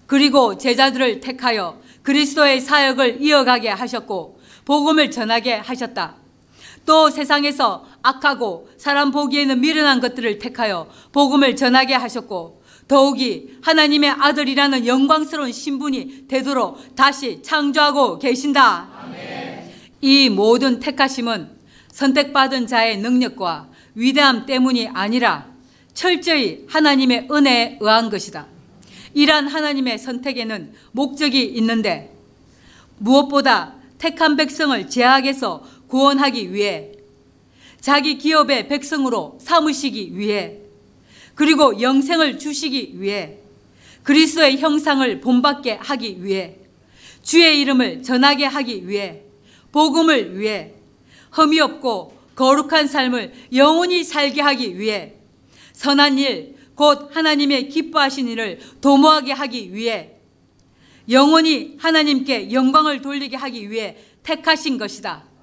그리고 0.06 0.58
제자들을 0.58 1.20
택하여 1.20 1.78
그리스도의 2.02 2.60
사역을 2.60 3.22
이어가게 3.22 3.70
하셨고 3.70 4.38
복음을 4.66 5.10
전하게 5.10 5.54
하셨다. 5.54 6.23
또 6.86 7.10
세상에서 7.10 7.84
악하고 8.02 8.68
사람 8.76 9.10
보기에는 9.10 9.60
미련한 9.60 10.00
것들을 10.00 10.38
택하여 10.38 10.88
복음을 11.12 11.56
전하게 11.56 11.94
하셨고 11.94 12.62
더욱이 12.86 13.56
하나님의 13.62 14.10
아들이라는 14.10 14.86
영광스러운 14.86 15.52
신분이 15.52 16.26
되도록 16.28 16.94
다시 16.94 17.40
창조하고 17.42 18.18
계신다. 18.18 18.88
이 20.02 20.28
모든 20.28 20.80
택하심은 20.80 21.50
선택받은 21.90 22.66
자의 22.66 22.98
능력과 22.98 23.68
위대함 23.94 24.44
때문이 24.44 24.88
아니라 24.88 25.46
철저히 25.94 26.66
하나님의 26.68 27.28
은혜에 27.30 27.78
의한 27.80 28.10
것이다. 28.10 28.46
이러한 29.14 29.46
하나님의 29.46 29.98
선택에는 29.98 30.74
목적이 30.92 31.44
있는데 31.44 32.12
무엇보다 32.98 33.74
택한 33.98 34.36
백성을 34.36 34.88
제약에서 34.90 35.62
구원하기 35.94 36.52
위해 36.52 36.90
자기 37.80 38.18
기업의 38.18 38.66
백성으로 38.66 39.38
삼으시기 39.40 40.18
위해 40.18 40.58
그리고 41.36 41.80
영생을 41.80 42.40
주시기 42.40 42.94
위해 43.00 43.38
그리스도의 44.02 44.58
형상을 44.58 45.20
본받게 45.20 45.74
하기 45.74 46.24
위해 46.24 46.56
주의 47.22 47.60
이름을 47.60 48.02
전하게 48.02 48.44
하기 48.46 48.88
위해 48.88 49.22
복음을 49.70 50.36
위해 50.36 50.72
흠이 51.30 51.60
없고 51.60 52.18
거룩한 52.34 52.88
삶을 52.88 53.32
영원히 53.54 54.02
살게 54.02 54.40
하기 54.40 54.76
위해 54.76 55.14
선한 55.74 56.18
일, 56.18 56.56
곧 56.74 57.14
하나님의 57.14 57.68
기뻐하신 57.68 58.26
일을 58.30 58.58
도모하게 58.80 59.30
하기 59.30 59.72
위해 59.72 60.16
영원히 61.08 61.76
하나님께 61.78 62.50
영광을 62.50 63.00
돌리게 63.00 63.36
하기 63.36 63.70
위해 63.70 63.96
택하신 64.24 64.76
것이다. 64.76 65.33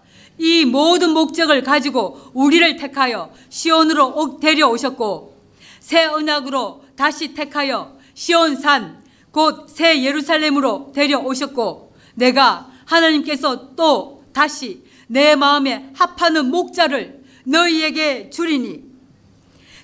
이 0.41 0.65
모든 0.65 1.11
목적을 1.11 1.61
가지고 1.61 2.19
우리를 2.33 2.75
택하여 2.77 3.31
시온으로 3.49 4.39
데려오셨고 4.41 5.37
새 5.79 6.05
언약으로 6.05 6.83
다시 6.95 7.35
택하여 7.35 7.95
시온산 8.15 9.03
곧 9.31 9.69
새 9.69 10.03
예루살렘으로 10.03 10.91
데려오셨고 10.95 11.93
내가 12.15 12.71
하나님께서 12.85 13.75
또 13.75 14.23
다시 14.33 14.83
내 15.05 15.35
마음에 15.35 15.91
합하는 15.93 16.49
목자를 16.49 17.21
너희에게 17.45 18.31
주리니 18.31 18.83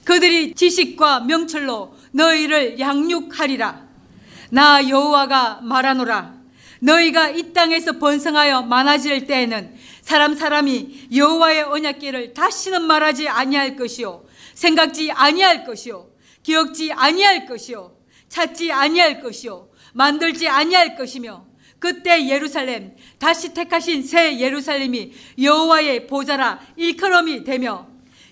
그들이 0.05 0.55
지식과 0.55 1.19
명철로 1.21 1.93
너희를 2.11 2.79
양육하리라. 2.79 3.85
나 4.49 4.89
여호와가 4.89 5.59
말하노라. 5.61 6.33
너희가 6.79 7.29
이 7.29 7.53
땅에서 7.53 7.93
번성하여 7.93 8.63
많아질 8.63 9.27
때에는 9.27 9.75
사람 10.07 10.35
사람이 10.35 11.09
여호와의 11.13 11.63
언약궤를 11.63 12.33
다시는 12.33 12.83
말하지 12.83 13.27
아니할 13.27 13.75
것이요 13.75 14.23
생각지 14.53 15.11
아니할 15.11 15.65
것이요 15.65 16.07
기억지 16.43 16.93
아니할 16.93 17.45
것이요 17.45 17.93
찾지 18.29 18.71
아니할 18.71 19.19
것이요 19.19 19.67
만들지 19.91 20.47
아니할 20.47 20.95
것이며 20.95 21.45
그때 21.79 22.25
예루살렘 22.29 22.95
다시 23.19 23.53
택하신 23.53 24.03
새 24.03 24.39
예루살렘이 24.39 25.11
여호와의 25.41 26.07
보좌라 26.07 26.61
일컬음이 26.77 27.43
되며 27.43 27.89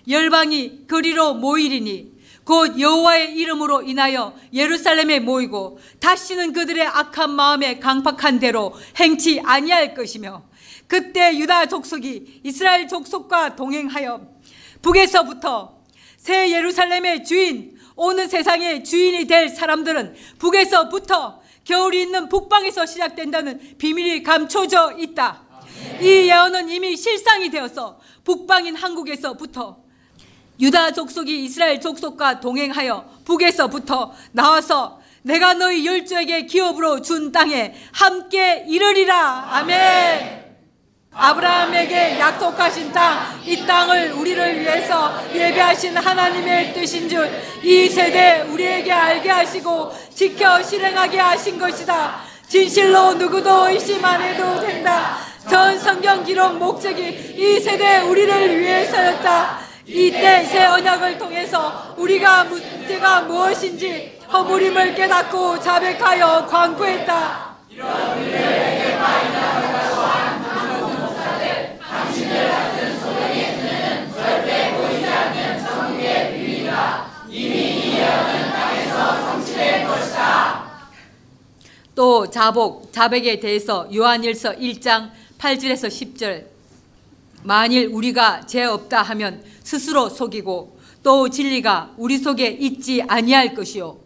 열방이 0.08 0.86
그리로 0.86 1.34
모이리니 1.34 2.16
곧 2.44 2.80
여호와의 2.80 3.36
이름으로 3.36 3.82
인하여 3.82 4.34
예루살렘에 4.54 5.20
모이고 5.20 5.78
다시는 6.00 6.54
그들의 6.54 6.86
악한 6.86 7.32
마음에 7.32 7.78
강팍한 7.80 8.38
대로 8.38 8.72
행치 8.96 9.42
아니할 9.44 9.92
것이며 9.92 10.42
그때 10.86 11.36
유다 11.36 11.66
족속이 11.66 12.40
이스라엘 12.44 12.86
족속과 12.88 13.56
동행하여 13.56 14.28
북에서부터 14.82 15.76
새 16.16 16.50
예루살렘의 16.50 17.24
주인 17.24 17.76
오는 17.96 18.28
세상의 18.28 18.84
주인이 18.84 19.26
될 19.26 19.48
사람들은 19.48 20.14
북에서부터 20.38 21.40
겨울이 21.64 22.02
있는 22.02 22.28
북방에서 22.28 22.86
시작된다는 22.86 23.58
비밀이 23.78 24.22
감춰져 24.22 24.92
있다. 24.98 25.42
이 26.00 26.06
예언은 26.06 26.68
이미 26.68 26.96
실상이 26.96 27.50
되어서 27.50 27.98
북방인 28.24 28.76
한국에서부터 28.76 29.78
유다 30.60 30.92
족속이 30.92 31.44
이스라엘 31.44 31.80
족속과 31.80 32.40
동행하여 32.40 33.20
북에서부터 33.24 34.12
나와서 34.32 35.00
내가 35.22 35.54
너희 35.54 35.84
열조에게 35.84 36.46
기업으로 36.46 37.02
준 37.02 37.32
땅에 37.32 37.74
함께 37.92 38.64
이르리라. 38.68 39.48
아멘. 39.50 40.45
아브라함에게 41.16 42.18
약속하신 42.20 42.92
땅, 42.92 43.40
이 43.44 43.64
땅을 43.66 44.12
우리를 44.12 44.60
위해서 44.60 45.14
예배하신 45.34 45.96
하나님의 45.96 46.74
뜻인 46.74 47.08
줄 47.08 47.56
이 47.66 47.88
세대 47.88 48.42
우리에게 48.42 48.92
알게 48.92 49.28
하시고 49.28 49.92
지켜 50.14 50.62
실행하게 50.62 51.18
하신 51.18 51.58
것이다. 51.58 52.20
진실로 52.46 53.14
누구도 53.14 53.68
의심 53.68 54.04
안 54.04 54.22
해도 54.22 54.60
된다. 54.60 55.16
전 55.50 55.76
성경 55.76 56.22
기록 56.22 56.56
목적이 56.58 57.34
이 57.36 57.58
세대 57.58 57.98
우리를 58.02 58.60
위해서였다. 58.60 59.58
이때 59.84 60.44
새 60.44 60.64
언약을 60.64 61.18
통해서 61.18 61.94
우리가 61.96 62.44
문제가 62.44 63.22
무엇인지 63.22 64.20
허물임을 64.32 64.94
깨닫고 64.94 65.58
자백하여 65.60 66.46
광고했다. 66.46 67.56
이런 67.70 68.18
우리들에게 68.18 68.96
당신들 68.96 69.75
또 81.96 82.28
자복, 82.28 82.92
자백에 82.92 83.40
대해서 83.40 83.88
요한일서 83.92 84.56
1장 84.56 85.10
8절에서 85.38 85.88
10절 85.88 86.44
만일 87.42 87.88
우리가 87.90 88.44
죄 88.46 88.64
없다 88.64 89.02
하면 89.02 89.42
스스로 89.64 90.10
속이고 90.10 90.78
또 91.02 91.30
진리가 91.30 91.94
우리 91.96 92.18
속에 92.18 92.48
있지 92.48 93.02
아니할 93.08 93.54
것이요 93.54 93.98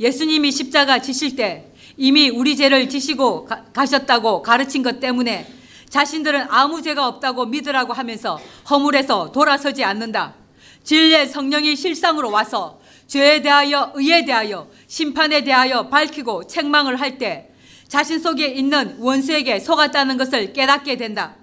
예수님이 0.00 0.50
십자가 0.50 1.00
지실 1.00 1.36
때 1.36 1.70
이미 1.96 2.28
우리 2.30 2.56
죄를 2.56 2.88
지시고 2.88 3.48
가셨다고 3.72 4.42
가르친 4.42 4.82
것 4.82 4.98
때문에 4.98 5.46
자신들은 5.88 6.46
아무 6.48 6.82
죄가 6.82 7.06
없다고 7.06 7.46
믿으라고 7.46 7.92
하면서 7.92 8.40
허물에서 8.68 9.30
돌아서지 9.30 9.84
않는다. 9.84 10.34
진리의 10.82 11.28
성령이 11.28 11.76
실상으로 11.76 12.30
와서 12.30 12.80
죄에 13.06 13.42
대하여 13.42 13.92
의에 13.94 14.24
대하여 14.24 14.68
심판에 14.88 15.44
대하여 15.44 15.88
밝히고 15.88 16.46
책망을 16.46 17.00
할 17.00 17.18
때 17.18 17.50
자신 17.88 18.18
속에 18.18 18.48
있는 18.48 18.96
원수에게 18.98 19.60
속았다는 19.60 20.16
것을 20.16 20.52
깨닫게 20.52 20.96
된다. 20.96 21.36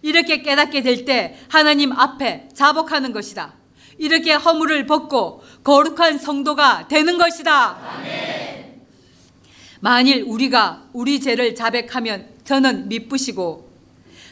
이렇게 0.00 0.42
깨닫게 0.42 0.82
될 0.82 1.04
때 1.04 1.36
하나님 1.48 1.90
앞에 1.92 2.48
자복하는 2.54 3.12
것이다. 3.12 3.54
이렇게 3.98 4.32
허물을 4.32 4.86
벗고 4.86 5.42
거룩한 5.64 6.18
성도가 6.18 6.86
되는 6.86 7.18
것이다. 7.18 7.78
아멘. 7.96 8.82
만일 9.80 10.22
우리가 10.22 10.84
우리 10.92 11.20
죄를 11.20 11.56
자백하면 11.56 12.28
저는 12.44 12.88
미쁘시고 12.88 13.68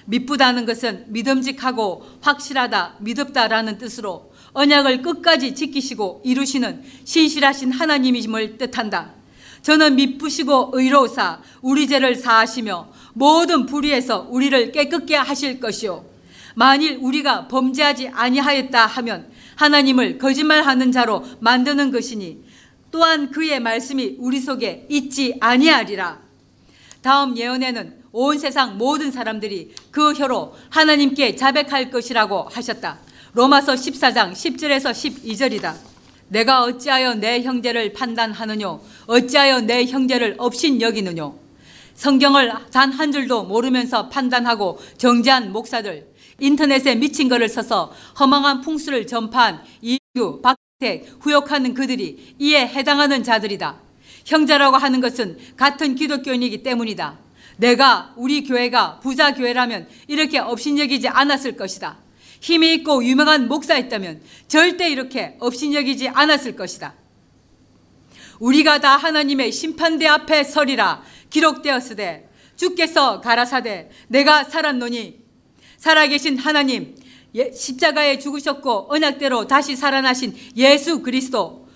미쁘다는 0.07 0.67
것은 0.67 1.07
믿음직하고 1.09 2.07
확실하다, 2.21 2.97
믿었다라는 3.01 3.79
뜻으로 3.79 4.33
언약을 4.57 5.03
끝까지 5.03 5.55
지키시고 5.55 6.23
이루시는 6.25 6.83
신실하신 7.05 7.73
하나님이심을 7.73 8.57
뜻한다. 8.57 9.13
저는 9.61 9.97
미쁘시고 9.97 10.71
의로우사 10.73 11.41
우리 11.61 11.87
죄를 11.87 12.15
사하시며 12.15 12.89
모든 13.13 13.67
불의에서 13.67 14.29
우리를 14.31 14.73
깨끗게 14.73 15.15
하실 15.15 15.61
것이요. 15.61 16.07
만일 16.55 16.99
우리가 17.03 17.49
범죄하지 17.49 18.09
아니하였다 18.09 18.87
하면 18.87 19.31
하나님을 19.57 20.17
거짓말하는 20.17 20.91
자로 20.91 21.23
만드는 21.41 21.91
것이니 21.91 22.43
또한 22.91 23.31
그의 23.31 23.61
말씀이 23.61 24.17
우리 24.19 24.41
속에 24.41 24.87
있지 24.89 25.37
아니하리라. 25.39 26.19
다음 27.03 27.37
예언에는 27.37 28.05
온 28.13 28.39
세상 28.39 28.79
모든 28.79 29.11
사람들이 29.11 29.75
그 29.91 30.15
혀로 30.15 30.57
하나님께 30.71 31.37
자백할 31.37 31.91
것이라고 31.91 32.49
하셨다. 32.51 33.06
로마서 33.37 33.75
14장 33.75 34.33
10절에서 34.33 34.93
12절이다. 34.93 35.75
내가 36.29 36.63
어찌하여 36.63 37.17
내 37.17 37.43
형제를 37.43 37.93
판단하느뇨? 37.93 38.81
어찌하여 39.07 39.61
내 39.61 39.85
형제를 39.85 40.37
업신 40.39 40.81
여기느뇨? 40.81 41.35
성경을 41.97 42.51
단 42.73 42.93
한 42.93 43.13
줄도 43.13 43.45
모르면서 43.45 44.09
판단하고 44.09 44.79
정지한 44.97 45.53
목사들, 45.53 46.07
인터넷에 46.41 46.95
미친 46.95 47.29
글을 47.29 47.51
써서 47.51 47.93
허망한 48.19 48.63
풍수를 48.63 49.07
전파한 49.07 49.63
이유, 49.83 50.41
박택, 50.41 51.07
후욕하는 51.21 51.75
그들이 51.75 52.37
이에 52.39 52.67
해당하는 52.67 53.23
자들이다. 53.23 53.77
형제라고 54.25 54.79
하는 54.79 55.03
것은 55.03 55.37
같은 55.59 55.95
기독교인이기 55.95 56.63
때문이다. 56.63 57.19
내가 57.59 58.15
우리 58.17 58.45
교회가 58.45 59.01
부자 59.01 59.35
교회라면 59.35 59.89
이렇게 60.09 60.39
업신여기지 60.39 61.09
않았을 61.09 61.59
것이다. 61.59 62.06
힘이 62.41 62.75
있고 62.75 63.05
유명한 63.05 63.49
목사였다면 63.49 64.21
절대 64.49 64.91
이렇게 64.91 65.37
업신여기지 65.41 66.09
않았을 66.09 66.57
것이다. 66.57 66.95
우리가 68.39 68.81
다 68.81 68.97
하나님의 68.97 69.53
심판대 69.53 70.07
앞에 70.07 70.45
서리라 70.45 71.03
기록되었으되 71.31 72.29
주께서 72.57 73.21
가라사대 73.21 73.91
내가 74.09 74.45
살았노니 74.45 75.21
살아계신 75.79 76.39
하나님 76.39 76.95
예, 77.35 77.53
십자가에 77.53 78.19
죽으셨고 78.19 78.87
언약대로 78.89 79.47
다시 79.47 79.77
살아나신 79.77 80.35
예수 80.57 81.03
그리스도 81.03 81.69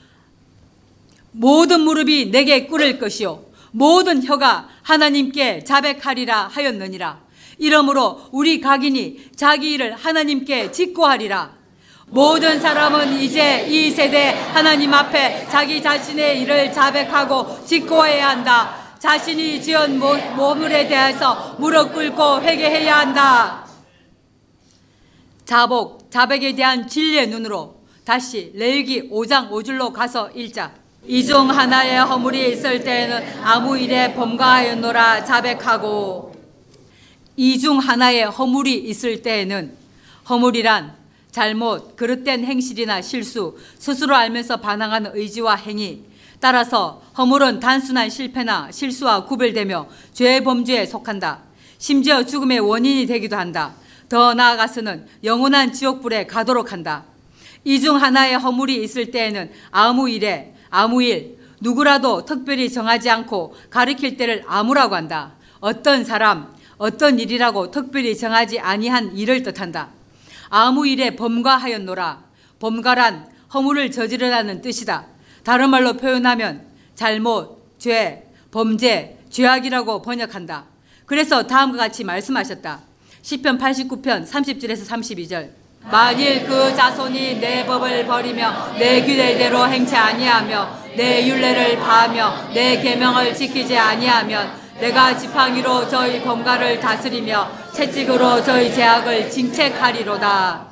모든 1.32 1.82
무릎이 1.82 2.30
내게 2.30 2.66
꿇을 2.66 2.98
것이요 2.98 3.44
모든 3.72 4.24
혀가 4.24 4.68
하나님께 4.82 5.64
자백하리라 5.64 6.48
하였느니라 6.48 7.22
이러므로 7.61 8.22
우리 8.32 8.61
각인이 8.61 9.30
자기 9.36 9.72
일을 9.74 9.94
하나님께 9.94 10.72
직고하리라 10.72 11.52
모든 12.06 12.58
사람은 12.58 13.20
이제 13.20 13.66
이 13.68 13.90
세대 13.90 14.30
하나님 14.52 14.92
앞에 14.92 15.46
자기 15.48 15.80
자신의 15.80 16.40
일을 16.40 16.72
자백하고 16.72 17.64
직고해야 17.64 18.30
한다. 18.30 18.74
자신이 18.98 19.62
지은 19.62 20.00
모물에 20.36 20.88
대해서 20.88 21.54
무릎 21.58 21.92
꿇고 21.94 22.40
회개해야 22.42 22.98
한다. 22.98 23.64
자복, 25.44 26.11
자백에 26.11 26.54
대한 26.56 26.88
진리의 26.88 27.28
눈으로 27.28 27.76
다시 28.04 28.50
레위기 28.54 29.08
5장 29.11 29.50
5줄로 29.50 29.92
가서 29.92 30.30
읽자. 30.34 30.72
이 31.06 31.24
중 31.24 31.48
하나의 31.48 31.98
허물이 32.00 32.52
있을 32.52 32.82
때에는 32.82 33.42
아무 33.44 33.78
일에 33.78 34.12
범가하였노라 34.14 35.24
자백하고 35.24 36.39
이 37.36 37.58
중 37.58 37.78
하나의 37.78 38.24
허물이 38.24 38.74
있을 38.74 39.22
때에는 39.22 39.72
허물이란 40.28 40.94
잘못, 41.30 41.96
그릇된 41.96 42.44
행실이나 42.44 43.00
실수, 43.02 43.56
스스로 43.78 44.16
알면서 44.16 44.56
반항하는 44.58 45.12
의지와 45.14 45.54
행위, 45.54 46.02
따라서 46.40 47.02
허물은 47.16 47.60
단순한 47.60 48.10
실패나 48.10 48.70
실수와 48.72 49.24
구별되며 49.26 49.86
죄의 50.12 50.42
범주에 50.42 50.86
속한다. 50.86 51.40
심지어 51.78 52.24
죽음의 52.24 52.60
원인이 52.60 53.06
되기도 53.06 53.36
한다. 53.36 53.74
더 54.08 54.34
나아가서는 54.34 55.06
영원한 55.22 55.72
지옥불에 55.72 56.26
가도록 56.26 56.72
한다. 56.72 57.04
이 57.64 57.78
중 57.78 57.96
하나의 57.96 58.38
허물이 58.38 58.82
있을 58.82 59.10
때에는 59.10 59.50
아무 59.70 60.08
일에, 60.08 60.54
아무 60.70 61.02
일, 61.02 61.38
누구라도 61.60 62.24
특별히 62.24 62.70
정하지 62.72 63.08
않고 63.10 63.54
가리킬 63.70 64.16
때를 64.16 64.42
아무라고 64.46 64.96
한다. 64.96 65.32
어떤 65.60 66.04
사람, 66.04 66.52
어떤 66.80 67.20
일이라고 67.20 67.70
특별히 67.70 68.16
정하지 68.16 68.58
아니한 68.58 69.14
일을 69.14 69.42
뜻한다. 69.42 69.88
아무 70.48 70.86
일에 70.86 71.14
범과하였노라. 71.14 72.24
범과란 72.58 73.28
허물을 73.52 73.90
저지르라는 73.90 74.62
뜻이다. 74.62 75.04
다른 75.44 75.68
말로 75.68 75.92
표현하면 75.92 76.62
잘못, 76.94 77.62
죄, 77.78 78.26
범죄, 78.50 79.18
죄악이라고 79.28 80.00
번역한다. 80.00 80.64
그래서 81.04 81.46
다음과 81.46 81.76
같이 81.76 82.02
말씀하셨다. 82.02 82.80
시편 83.20 83.58
89편 83.58 84.26
30절에서 84.26 84.86
32절. 84.86 85.50
만일 85.82 86.46
그 86.46 86.74
자손이 86.74 87.40
내 87.40 87.66
법을 87.66 88.06
버리며 88.06 88.76
내 88.78 89.04
규례대로 89.04 89.68
행치 89.68 89.94
아니하며 89.94 90.80
내 90.96 91.28
율례를 91.28 91.78
파하며 91.78 92.52
내 92.54 92.80
계명을 92.80 93.34
지키지 93.34 93.76
아니하면 93.76 94.59
내가 94.80 95.16
지팡이로 95.16 95.86
저희 95.88 96.22
범가를 96.22 96.80
다스리며 96.80 97.70
채찍으로 97.74 98.42
저희 98.42 98.72
제약을 98.72 99.30
징책하리로다. 99.30 100.68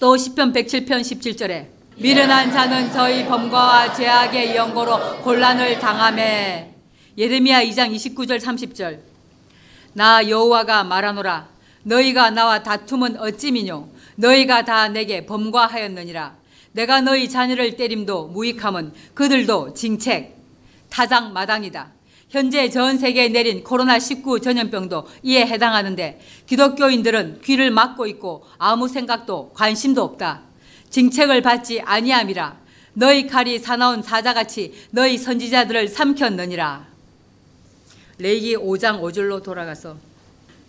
또 0.00 0.16
시편 0.16 0.52
107편 0.52 1.00
17절에 1.00 1.68
미련한 1.96 2.50
자는 2.50 2.90
저희 2.92 3.24
범과와 3.26 3.92
죄악의 3.92 4.56
연고로 4.56 5.22
곤란을 5.22 5.78
당함에. 5.78 6.74
예레미야 7.16 7.62
2장 7.64 7.94
29절 7.94 8.40
30절. 8.40 9.00
나 9.92 10.28
여호와가 10.28 10.82
말하노라. 10.82 11.48
너희가 11.84 12.30
나와 12.30 12.62
다툼은 12.62 13.18
어찌미뇨? 13.20 13.88
너희가 14.16 14.64
다 14.64 14.88
내게 14.88 15.26
범과하였느니라. 15.26 16.36
내가 16.72 17.00
너희 17.02 17.28
자녀를 17.28 17.76
때림도 17.76 18.28
무익함은 18.28 18.92
그들도 19.14 19.74
징책 19.74 20.36
타작 20.90 21.32
마당이다 21.32 21.97
현재 22.28 22.68
전 22.68 22.98
세계에 22.98 23.28
내린 23.28 23.64
코로나19 23.64 24.42
전염병도 24.42 25.06
이에 25.22 25.46
해당하는데 25.46 26.20
기독교인들은 26.46 27.40
귀를 27.42 27.70
막고 27.70 28.06
있고 28.06 28.44
아무 28.58 28.86
생각도 28.86 29.52
관심도 29.54 30.02
없다. 30.02 30.42
징책을 30.90 31.40
받지 31.40 31.80
아니함이라 31.80 32.56
너희 32.92 33.26
칼이 33.26 33.58
사나운 33.58 34.02
사자같이 34.02 34.74
너희 34.90 35.16
선지자들을 35.16 35.88
삼켰느니라. 35.88 36.86
레이기 38.18 38.56
5장 38.56 39.00
5절로 39.00 39.42
돌아가서 39.42 39.96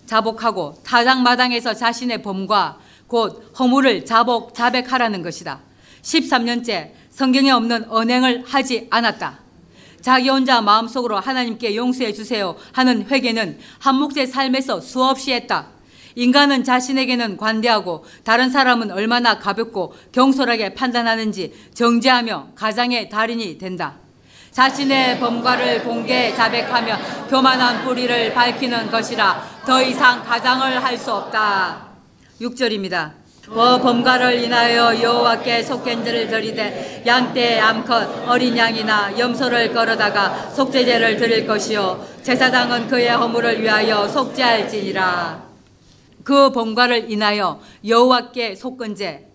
자복하고 0.05 0.79
타작마당에서 0.83 1.73
자신의 1.73 2.21
범과 2.21 2.79
곧 3.07 3.51
허물을 3.59 4.05
자복 4.05 4.53
자백하라는 4.53 5.23
것이다. 5.23 5.59
13년째 6.03 6.91
성경에 7.09 7.51
없는 7.51 7.89
언행을 7.89 8.45
하지 8.45 8.87
않았다. 8.89 9.48
자기 10.01 10.29
혼자 10.29 10.61
마음속으로 10.61 11.19
하나님께 11.19 11.75
용서해 11.75 12.13
주세요 12.13 12.55
하는 12.73 13.07
회개는 13.07 13.59
한목제 13.79 14.25
삶에서 14.25 14.81
수없이 14.81 15.31
했다. 15.33 15.67
인간은 16.15 16.63
자신에게는 16.63 17.37
관대하고 17.37 18.03
다른 18.23 18.49
사람은 18.49 18.91
얼마나 18.91 19.39
가볍고 19.39 19.93
경솔하게 20.11 20.73
판단하는지 20.73 21.53
정죄하며 21.73 22.49
가장의 22.55 23.09
달인이 23.09 23.57
된다. 23.57 23.95
자신의 24.51 25.19
범과를 25.19 25.83
공개 25.83 26.33
자백하며 26.33 27.27
교만한 27.29 27.83
뿌리를 27.85 28.33
밝히는 28.33 28.89
것이라 28.89 29.61
더 29.65 29.81
이상 29.81 30.23
가장을 30.23 30.83
할 30.83 30.97
수 30.97 31.13
없다. 31.13 31.87
6절입니다. 32.41 33.18
그 33.51 33.79
범가를 33.81 34.43
인하여 34.43 35.01
여호와께 35.01 35.63
속견제를 35.63 36.27
드리되 36.27 37.03
양떼 37.05 37.59
암컷 37.59 38.27
어린 38.27 38.55
양이나 38.55 39.17
염소를 39.17 39.73
걸어다가 39.73 40.51
속죄제를 40.51 41.17
드릴 41.17 41.47
것이요. 41.47 42.05
제사장은 42.21 42.87
그의 42.87 43.09
허물을 43.09 43.61
위하여 43.61 44.07
속죄할지니라. 44.07 45.49
그 46.23 46.51
범가를 46.51 47.11
인하여 47.11 47.59
여호와께 47.83 48.55
속건제. 48.55 49.27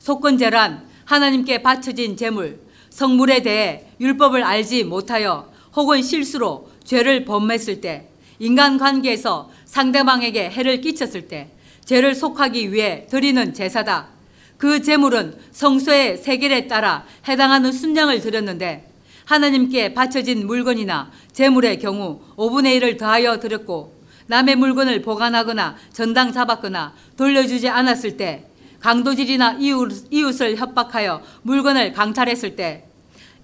속건제란 0.00 0.88
하나님께 1.04 1.62
바쳐진 1.62 2.16
제물 2.16 2.60
성물에 2.90 3.42
대해 3.42 3.84
율법을 4.00 4.42
알지 4.42 4.82
못하여 4.82 5.48
혹은 5.76 6.02
실수로 6.02 6.68
죄를 6.82 7.24
범했을 7.24 7.80
때 7.80 8.08
인간관계에서 8.40 9.50
상대방에게 9.64 10.50
해를 10.50 10.80
끼쳤을 10.80 11.28
때 11.28 11.50
죄를 11.84 12.14
속하기 12.14 12.72
위해 12.72 13.06
드리는 13.08 13.52
제사다. 13.52 14.08
그 14.56 14.82
제물은 14.82 15.38
성소의 15.52 16.18
세겔에 16.18 16.66
따라 16.66 17.04
해당하는 17.26 17.72
순양을 17.72 18.20
드렸는데 18.20 18.90
하나님께 19.24 19.94
바쳐진 19.94 20.46
물건이나 20.46 21.10
제물의 21.32 21.78
경우 21.78 22.20
5분의 22.36 22.80
1을 22.80 22.98
더하여 22.98 23.38
드렸고 23.38 24.00
남의 24.26 24.56
물건을 24.56 25.02
보관하거나 25.02 25.76
전당 25.92 26.32
잡았거나 26.32 26.94
돌려주지 27.16 27.68
않았을 27.68 28.16
때 28.16 28.46
강도질이나 28.80 29.58
이웃, 29.60 30.42
을 30.42 30.56
협박하여 30.56 31.22
물건을 31.42 31.92
강탈했을 31.92 32.56
때 32.56 32.84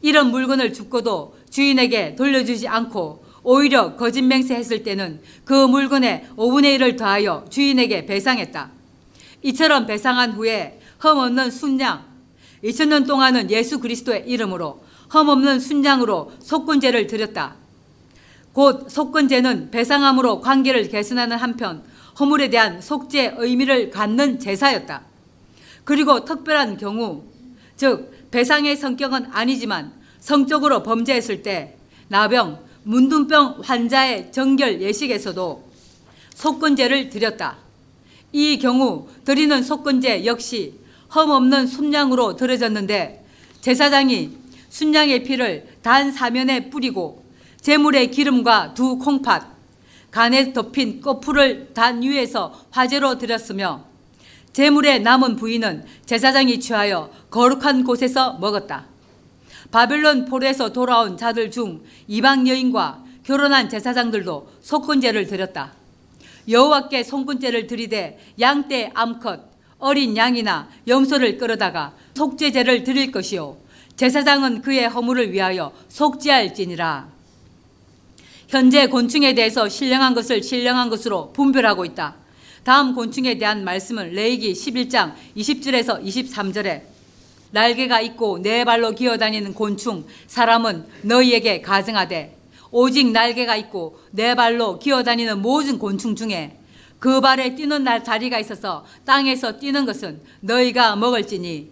이런 0.03 0.31
물건을 0.31 0.73
죽고도 0.73 1.37
주인에게 1.51 2.15
돌려주지 2.15 2.69
않고 2.69 3.26
오히려 3.49 3.95
거짓 3.95 4.23
맹세했을 4.23 4.83
때는 4.83 5.21
그 5.45 5.55
물건의 5.55 6.31
5분의 6.37 6.81
1을 6.81 6.99
더하여 6.99 7.45
주인에게 7.49 8.05
배상했다. 8.05 8.73
이처럼 9.43 9.87
배상한 9.87 10.33
후에 10.33 10.81
흠없는 10.99 11.53
순양, 11.53 12.05
2000년 12.65 13.07
동안은 13.07 13.53
예수 13.53 13.79
그리스도의 13.79 14.25
이름으로 14.27 14.83
흠없는 15.11 15.61
순양으로 15.61 16.33
속건제를 16.41 17.07
드렸다. 17.07 17.55
곧 18.53 18.91
속건제는 18.91 19.71
배상함으로 19.71 20.41
관계를 20.41 20.89
개선하는 20.89 21.37
한편 21.37 21.85
허물에 22.19 22.51
대한 22.51 22.81
속죄 22.81 23.37
의미를 23.39 23.91
갖는 23.91 24.41
제사였다. 24.41 25.03
그리고 25.85 26.25
특별한 26.25 26.79
경우, 26.79 27.23
즉 27.77 28.13
배상의 28.33 28.75
성격은 28.75 29.29
아니지만 29.31 29.93
성적으로 30.19 30.83
범죄했을 30.83 31.45
때 31.45 31.77
나병, 32.09 32.66
문둥병 32.87 33.63
환자의 33.65 34.31
정결 34.31 34.81
예식에서도 34.81 35.65
속건제를 36.37 37.11
드렸다. 37.11 37.57
이 38.33 38.61
경우 38.61 39.09
드리는 39.25 39.61
속건제 39.61 40.25
역시 40.25 40.75
험없는 41.13 41.67
순양으로 41.67 42.37
드려졌는데 42.37 43.25
제사장이 43.61 44.31
순양의 44.69 45.25
피를 45.25 45.67
단 45.83 46.13
사면에 46.13 46.71
뿌리고 46.71 47.25
제물의 47.61 48.13
기름과 48.13 48.75
두 48.75 48.99
콩팥, 48.99 49.57
간에 50.13 50.53
덮인 50.53 51.01
꽃풀을 51.01 51.71
단 51.75 52.03
위에서 52.03 52.55
화제로 52.71 53.19
드렸으며 53.19 53.85
재물의 54.53 55.03
남은 55.03 55.35
부인은 55.35 55.85
제사장이 56.07 56.61
취하여 56.61 57.11
거룩한 57.31 57.83
곳에서 57.83 58.35
먹었다. 58.35 58.87
바벨론 59.71 60.25
포로에서 60.25 60.73
돌아온 60.73 61.17
자들 61.17 61.51
중 61.51 61.83
이방 62.09 62.49
여인과 62.49 63.05
결혼한 63.25 63.69
제사장들도 63.69 64.51
속건제를 64.61 65.27
드렸다. 65.27 65.73
여호와께 66.49 67.03
송건제를 67.03 67.67
드리되 67.67 68.19
양떼 68.39 68.93
암컷 68.95 69.41
어린 69.79 70.17
양이나 70.17 70.69
염소를 70.87 71.37
끌어다가 71.39 71.93
속죄제를 72.15 72.85
드릴 72.85 73.11
것이요 73.11 73.57
제사장은 73.97 74.63
그의 74.63 74.89
허물을 74.89 75.33
위하여 75.33 75.73
속죄할지니라. 75.89 77.09
현재 78.49 78.87
곤충에 78.87 79.35
대해서 79.35 79.69
신령한 79.69 80.15
것을 80.15 80.43
신령한 80.43 80.89
것으로 80.89 81.33
분별하고 81.33 81.85
있다. 81.85 82.15
다음 82.63 82.95
곤충에 82.95 83.39
대한 83.39 83.65
말씀은 83.65 84.13
레이기 84.13 84.53
11장 84.53 85.15
20절에서 85.37 86.05
23절에 86.05 86.83
날개가 87.51 88.01
있고 88.03 88.41
네 88.43 88.65
발로 88.65 88.93
기어다니는 88.93 89.55
곤충 89.55 90.05
사람은 90.27 90.87
너희에게 91.03 91.63
가증하되 91.63 92.37
오직 92.71 93.11
날개가 93.11 93.57
있고 93.57 94.01
네 94.11 94.35
발로 94.35 94.79
기어다니는 94.79 95.41
모든 95.41 95.79
곤충 95.79 96.17
중에 96.17 96.59
그 96.99 97.21
발에 97.21 97.55
뛰는 97.55 97.85
날 97.85 98.03
자리가 98.03 98.39
있어서 98.39 98.85
땅에서 99.05 99.59
뛰는 99.59 99.87
것은 99.87 100.21
너희가 100.41 100.97
먹을지니 100.97 101.71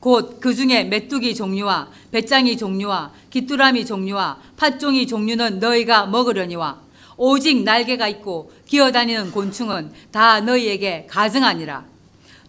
곧 0.00 0.40
그 0.40 0.54
중에 0.54 0.84
메뚜기 0.84 1.34
종류와 1.34 1.88
배짱이 2.12 2.56
종류와 2.58 3.12
귀뚜라미 3.30 3.86
종류와 3.86 4.38
팥종이 4.56 5.06
종류는 5.06 5.60
너희가 5.60 6.06
먹으려니와 6.06 6.80
오직 7.16 7.62
날개가 7.62 8.08
있고 8.08 8.52
기어다니는 8.66 9.30
곤충은 9.30 9.92
다 10.10 10.40
너희에게 10.40 11.06
가증하니라. 11.08 11.84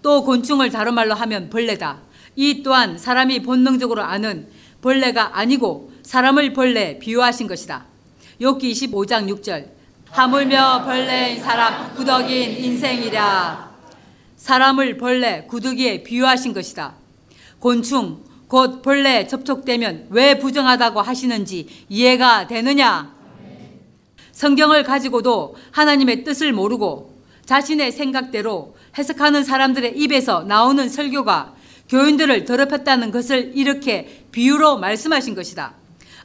또 0.01 0.23
곤충을 0.23 0.69
다른 0.69 0.93
말로 0.93 1.13
하면 1.13 1.49
벌레다. 1.49 1.99
이 2.35 2.63
또한 2.63 2.97
사람이 2.97 3.41
본능적으로 3.43 4.03
아는 4.03 4.47
벌레가 4.81 5.37
아니고 5.37 5.91
사람을 6.03 6.53
벌레 6.53 6.99
비유하신 6.99 7.47
것이다. 7.47 7.85
욥기 8.41 8.71
25장 8.71 9.27
6절 9.33 9.69
하물며 10.11 10.83
벌레인 10.85 11.41
사람 11.41 11.93
구덕인 11.95 12.63
인생이랴 12.63 13.75
사람을 14.37 14.97
벌레 14.97 15.45
구더기에 15.47 16.03
비유하신 16.03 16.53
것이다. 16.53 16.93
곤충 17.59 18.23
곧 18.47 18.81
벌레 18.83 19.25
접촉되면 19.25 20.07
왜 20.11 20.37
부정하다고 20.37 21.01
하시는지 21.01 21.67
이해가 21.89 22.47
되느냐? 22.47 23.15
성경을 24.31 24.83
가지고도 24.83 25.55
하나님의 25.71 26.23
뜻을 26.23 26.53
모르고 26.53 27.15
자신의 27.45 27.91
생각대로 27.91 28.75
해석하는 28.97 29.43
사람들의 29.43 29.97
입에서 29.97 30.43
나오는 30.43 30.87
설교가 30.89 31.54
교인들을 31.89 32.45
더럽혔다는 32.45 33.11
것을 33.11 33.51
이렇게 33.55 34.25
비유로 34.31 34.77
말씀하신 34.79 35.35
것이다. 35.35 35.73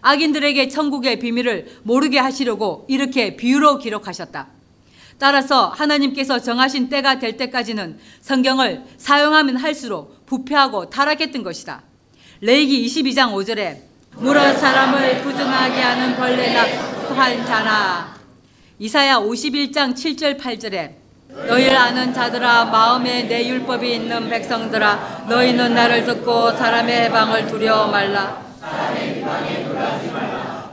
악인들에게 0.02 0.68
천국의 0.68 1.18
비밀을 1.18 1.80
모르게 1.82 2.18
하시려고 2.18 2.86
이렇게 2.88 3.36
비유로 3.36 3.78
기록하셨다. 3.78 4.48
따라서 5.18 5.68
하나님께서 5.68 6.40
정하신 6.40 6.88
때가 6.88 7.18
될 7.18 7.36
때까지는 7.36 7.98
성경을 8.22 8.84
사용하면 8.96 9.56
할수록 9.56 10.24
부패하고 10.24 10.88
타락했던 10.88 11.42
것이다. 11.42 11.82
레이기 12.40 12.86
22장 12.86 13.32
5절에 13.34 13.82
물어 14.16 14.54
사람을 14.54 15.20
부정하게 15.22 15.80
하는 15.80 16.16
벌레나 16.16 16.62
한 17.14 17.44
자나 17.44 18.18
이사야 18.78 19.18
51장 19.18 19.94
7절 19.94 20.40
8절에 20.40 20.99
너희를 21.32 21.76
아는 21.76 22.12
자들아 22.12 22.66
마음에 22.66 23.22
내 23.22 23.46
율법이 23.46 23.94
있는 23.94 24.28
백성들아 24.28 25.26
너희는 25.28 25.74
나를 25.74 26.04
듣고 26.04 26.52
사람의 26.52 27.02
해방을 27.02 27.46
두려워 27.46 27.86
말라. 27.86 28.42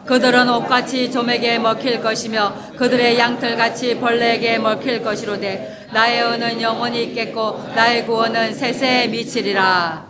그들은 0.05 0.49
옷같이 0.49 1.11
좀에게 1.11 1.59
먹힐 1.59 2.01
것이며 2.01 2.53
그들의 2.77 3.19
양털같이 3.19 3.99
벌레에게 3.99 4.57
먹힐 4.57 5.03
것이로되 5.03 5.87
나의 5.91 6.23
은은 6.23 6.61
영원히 6.61 7.03
있겠고 7.03 7.71
나의 7.75 8.05
구원은 8.05 8.53
세세에 8.53 9.07
미치리라. 9.07 10.07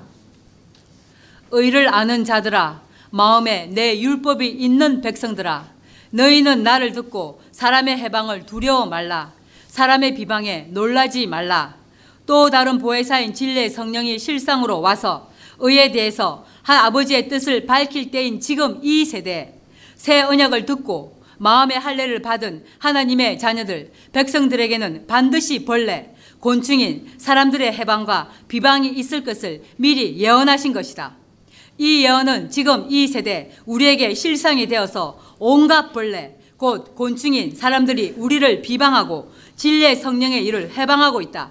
의를 1.51 1.93
아는 1.93 2.23
자들아 2.23 2.81
마음에 3.09 3.67
내 3.71 3.99
율법이 3.99 4.47
있는 4.47 5.01
백성들아 5.01 5.65
너희는 6.11 6.63
나를 6.63 6.91
듣고 6.91 7.41
사람의 7.51 7.97
해방을 7.97 8.45
두려워 8.45 8.85
말라 8.85 9.36
사람의 9.77 10.15
비방에 10.15 10.69
놀라지 10.71 11.27
말라 11.27 11.75
또 12.25 12.49
다른 12.49 12.79
보혜사인 12.79 13.35
진리의 13.35 13.69
성령이 13.69 14.17
실상으로 14.17 14.81
와서 14.81 15.29
의에 15.59 15.91
대해서 15.91 16.47
한 16.63 16.79
아버지의 16.79 17.29
뜻을 17.29 17.67
밝힐 17.67 18.09
때인 18.09 18.39
지금 18.39 18.79
이 18.81 19.05
세대 19.05 19.53
새 19.95 20.21
언약을 20.21 20.65
듣고 20.65 21.21
마음의 21.37 21.77
할례를 21.77 22.23
받은 22.23 22.65
하나님의 22.79 23.37
자녀들 23.37 23.91
백성들에게는 24.13 25.05
반드시 25.05 25.63
벌레 25.63 26.09
곤충인 26.39 27.13
사람들의 27.19 27.71
해방과 27.73 28.31
비방이 28.47 28.89
있을 28.89 29.23
것을 29.23 29.61
미리 29.75 30.17
예언하신 30.17 30.73
것이다. 30.73 31.15
이 31.77 32.03
예언은 32.03 32.49
지금 32.49 32.87
이 32.89 33.05
세대 33.07 33.51
우리에게 33.67 34.15
실상이 34.15 34.65
되어서 34.67 35.19
온갖 35.37 35.93
벌레 35.93 36.35
곧 36.57 36.95
곤충인 36.95 37.55
사람들이 37.55 38.15
우리를 38.17 38.63
비방하고 38.63 39.31
진리의 39.57 39.95
성령의 39.95 40.45
일을 40.45 40.71
해방하고 40.77 41.19
있다. 41.21 41.49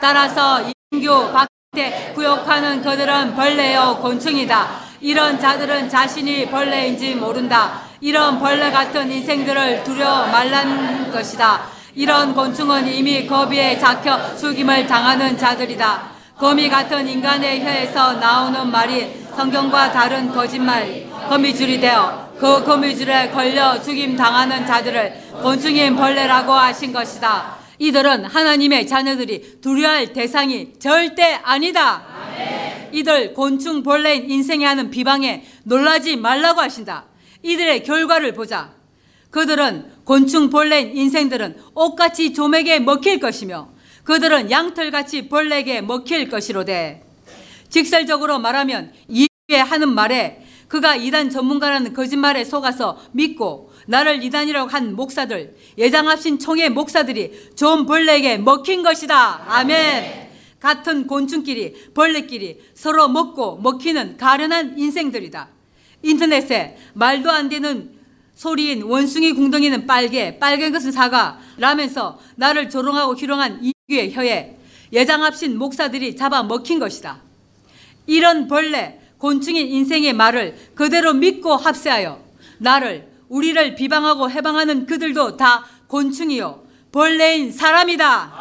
따라서 0.00 0.64
인교 0.90 1.32
박대 1.32 2.12
구역하는 2.14 2.82
그들은 2.82 3.34
벌레요 3.34 3.98
곤충이다. 4.00 4.80
이런 5.00 5.38
자들은 5.38 5.88
자신이 5.88 6.46
벌레인지 6.46 7.14
모른다. 7.14 7.82
이런 8.00 8.40
벌레 8.40 8.70
같은 8.70 9.10
인생들을 9.10 9.84
두려워 9.84 10.26
말란 10.26 11.12
것이다. 11.12 11.62
이런 11.94 12.34
곤충은 12.34 12.88
이미 12.88 13.26
거비에 13.26 13.78
잡혀 13.78 14.34
죽임을 14.36 14.86
당하는 14.86 15.36
자들이다. 15.36 16.10
거미 16.38 16.68
같은 16.68 17.06
인간의 17.06 17.62
혀에서 17.64 18.14
나오는 18.14 18.70
말이 18.70 19.22
성경과 19.36 19.92
다른 19.92 20.32
거짓말, 20.32 21.06
거미줄이 21.28 21.78
되어 21.78 22.21
그 22.42 22.64
거미줄에 22.64 23.30
걸려 23.30 23.80
죽임 23.80 24.16
당하는 24.16 24.66
자들을 24.66 25.12
곤충인 25.44 25.94
벌레라고 25.94 26.50
하신 26.50 26.92
것이다. 26.92 27.56
이들은 27.78 28.24
하나님의 28.24 28.88
자녀들이 28.88 29.60
두려워할 29.60 30.12
대상이 30.12 30.72
절대 30.80 31.38
아니다. 31.44 32.04
이들 32.90 33.32
곤충 33.34 33.84
벌레인 33.84 34.28
인생의 34.28 34.64
하는 34.66 34.90
비방에 34.90 35.44
놀라지 35.62 36.16
말라고 36.16 36.60
하신다. 36.60 37.04
이들의 37.44 37.84
결과를 37.84 38.34
보자. 38.34 38.72
그들은 39.30 39.92
곤충 40.02 40.50
벌레인 40.50 40.96
인생들은 40.96 41.58
옷같이 41.76 42.32
좀에게 42.32 42.80
먹힐 42.80 43.20
것이며 43.20 43.68
그들은 44.02 44.50
양털같이 44.50 45.28
벌레에게 45.28 45.80
먹힐 45.80 46.28
것이로되 46.28 47.04
직설적으로 47.68 48.40
말하면 48.40 48.92
이에 49.08 49.60
하는 49.60 49.94
말에 49.94 50.41
그가 50.72 50.96
이단 50.96 51.28
전문가라는 51.28 51.92
거짓말에 51.92 52.46
속아서 52.46 52.98
믿고 53.12 53.70
나를 53.86 54.24
이단이라고 54.24 54.70
한 54.70 54.96
목사들 54.96 55.54
예장합신 55.76 56.38
총회 56.38 56.70
목사들이 56.70 57.50
좀 57.54 57.84
벌레에게 57.84 58.38
먹힌 58.38 58.82
것이다. 58.82 59.44
아멘. 59.48 60.30
같은 60.60 61.06
곤충끼리 61.06 61.92
벌레끼리 61.92 62.58
서로 62.72 63.06
먹고 63.08 63.58
먹히는 63.58 64.16
가련한 64.16 64.78
인생들이다. 64.78 65.48
인터넷에 66.04 66.78
말도 66.94 67.30
안 67.30 67.50
되는 67.50 67.92
소리인 68.34 68.84
원숭이 68.84 69.34
궁덩이는 69.34 69.86
빨개, 69.86 70.38
빨간 70.38 70.72
것은 70.72 70.90
사과 70.90 71.38
라면서 71.58 72.18
나를 72.36 72.70
조롱하고 72.70 73.14
희롱한 73.14 73.60
이규의 73.62 74.14
혀에 74.14 74.56
예장합신 74.90 75.58
목사들이 75.58 76.16
잡아 76.16 76.42
먹힌 76.42 76.78
것이다. 76.78 77.20
이런 78.06 78.48
벌레, 78.48 79.01
곤충인 79.22 79.68
인생의 79.68 80.14
말을 80.14 80.56
그대로 80.74 81.14
믿고 81.14 81.54
합세하여 81.54 82.18
나를, 82.58 83.06
우리를 83.28 83.76
비방하고 83.76 84.28
해방하는 84.28 84.84
그들도 84.84 85.36
다 85.36 85.64
곤충이요. 85.86 86.60
벌레인 86.90 87.52
사람이다. 87.52 88.32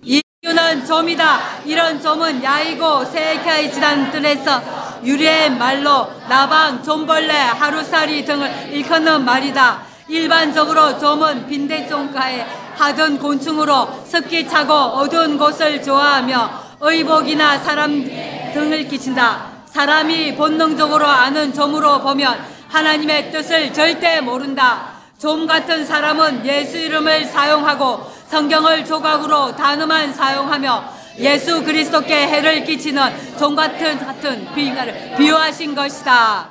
이유는 0.00 0.86
점이다. 0.86 1.62
이런 1.66 2.00
점은 2.00 2.40
야이고 2.40 3.04
세카의 3.06 3.72
지단 3.72 4.12
뜰에서 4.12 5.02
유리의 5.04 5.50
말로 5.56 6.06
나방, 6.28 6.84
좀벌레, 6.84 7.32
하루살이 7.32 8.24
등을 8.24 8.72
일컫는 8.72 9.24
말이다. 9.24 9.82
일반적으로 10.08 10.96
점은 11.00 11.48
빈대종가에 11.48 12.46
하던 12.76 13.18
곤충으로 13.18 14.04
습기 14.06 14.46
차고 14.46 14.72
어두운 14.72 15.36
곳을 15.36 15.82
좋아하며 15.82 16.78
의복이나 16.80 17.58
사람 17.58 18.37
등을 18.52 18.88
끼친다. 18.88 19.58
사람이 19.66 20.34
본능적으로 20.36 21.06
아는 21.06 21.52
점으로 21.52 22.00
보면 22.00 22.38
하나님의 22.68 23.30
뜻을 23.30 23.72
절대 23.72 24.20
모른다. 24.20 24.98
좀 25.18 25.46
같은 25.46 25.84
사람은 25.84 26.46
예수 26.46 26.76
이름을 26.78 27.24
사용하고 27.24 28.00
성경을 28.28 28.84
조각으로 28.84 29.56
단어만 29.56 30.12
사용하며 30.12 30.98
예수 31.18 31.64
그리스도께 31.64 32.14
해를 32.28 32.64
끼치는 32.64 33.36
종 33.36 33.56
같은 33.56 33.98
같은 33.98 34.54
비가를 34.54 35.16
비유하신 35.16 35.74
것이다. 35.74 36.50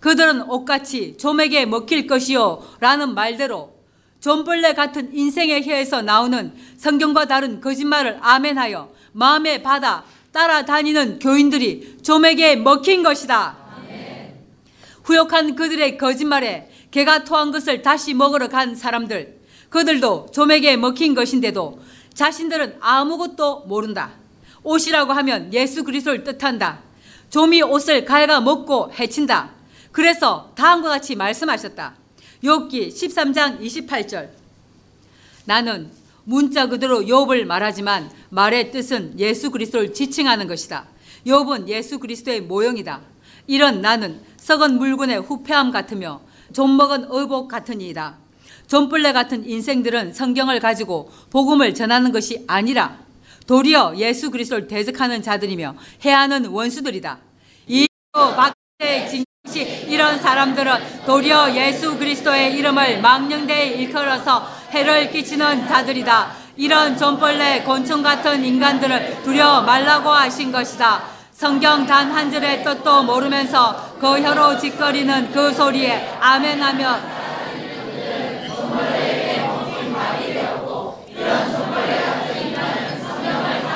그들은 0.00 0.42
옷같이 0.42 1.16
좀에게 1.18 1.66
먹힐 1.66 2.06
것이요 2.06 2.62
라는 2.78 3.14
말대로 3.14 3.74
좀벌레 4.20 4.74
같은 4.74 5.10
인생의 5.12 5.66
혀에서 5.66 6.02
나오는 6.02 6.54
성경과 6.76 7.26
다른 7.26 7.60
거짓말을 7.60 8.18
아멘하여 8.20 8.90
마음에 9.12 9.62
받아 9.62 10.04
따라다니는 10.36 11.18
교인들이 11.18 11.96
좀에게 12.02 12.56
먹힌 12.56 13.02
것이다. 13.02 13.56
후욕한 15.04 15.56
그들의 15.56 15.96
거짓말에 15.96 16.68
개가 16.90 17.24
토한 17.24 17.52
것을 17.52 17.80
다시 17.80 18.12
먹으러 18.12 18.48
간 18.48 18.74
사람들 18.74 19.40
그들도 19.70 20.28
좀에게 20.34 20.76
먹힌 20.76 21.14
것인데도 21.14 21.80
자신들은 22.12 22.76
아무것도 22.80 23.60
모른다. 23.60 24.12
옷이라고 24.62 25.14
하면 25.14 25.54
예수 25.54 25.84
그리스도를 25.84 26.22
뜻한다. 26.22 26.80
좀이 27.30 27.62
옷을 27.62 28.04
갉아 28.04 28.40
먹고 28.40 28.92
해친다. 28.92 29.52
그래서 29.90 30.52
다음과 30.54 30.90
같이 30.90 31.14
말씀하셨다. 31.14 31.94
욥기 32.44 32.88
13장 32.88 33.60
28절. 33.62 34.28
나는 35.46 35.90
문자 36.28 36.66
그대로 36.66 37.02
욥을 37.02 37.44
말하지만 37.44 38.10
말의 38.30 38.72
뜻은 38.72 39.18
예수 39.18 39.50
그리스도를 39.52 39.94
지칭하는 39.94 40.48
것이다. 40.48 40.86
욥은 41.24 41.68
예수 41.68 42.00
그리스도의 42.00 42.42
모형이다. 42.42 43.00
이런 43.46 43.80
나는 43.80 44.20
썩은 44.36 44.76
물건의 44.76 45.20
후패함 45.20 45.70
같으며 45.70 46.20
좀 46.52 46.76
먹은 46.76 47.06
의복 47.10 47.46
같으니이다. 47.46 48.16
좀벌레 48.66 49.12
같은 49.12 49.48
인생들은 49.48 50.14
성경을 50.14 50.58
가지고 50.58 51.12
복음을 51.30 51.72
전하는 51.74 52.10
것이 52.10 52.42
아니라 52.48 52.98
도리어 53.46 53.94
예수 53.96 54.32
그리스도를 54.32 54.66
대적하는 54.66 55.22
자들이며 55.22 55.76
해하는 56.04 56.46
원수들이다. 56.46 57.18
이 57.68 57.86
박대 58.12 59.06
징시 59.08 59.86
이런 59.86 60.20
사람들은 60.20 61.04
도리어 61.06 61.54
예수 61.54 61.96
그리스도의 61.96 62.54
이름을 62.54 63.00
망령되이 63.00 63.78
일컬어서 63.82 64.65
해를 64.76 65.10
끼치는 65.10 65.66
자들이다. 65.66 66.28
이런 66.58 66.96
좀벌레 66.98 67.62
곤충 67.62 68.02
같은 68.02 68.44
인간들을 68.44 69.22
두려 69.22 69.62
말라고 69.62 70.10
하신 70.10 70.52
것이다. 70.52 71.02
성경 71.32 71.86
단 71.86 72.12
한 72.12 72.30
절의 72.30 72.62
뜻도 72.62 73.02
모르면서 73.02 73.96
그 74.00 74.20
혀로 74.20 74.58
짓거리는 74.58 75.32
그 75.32 75.52
소리에 75.52 76.16
아멘하며 76.20 77.00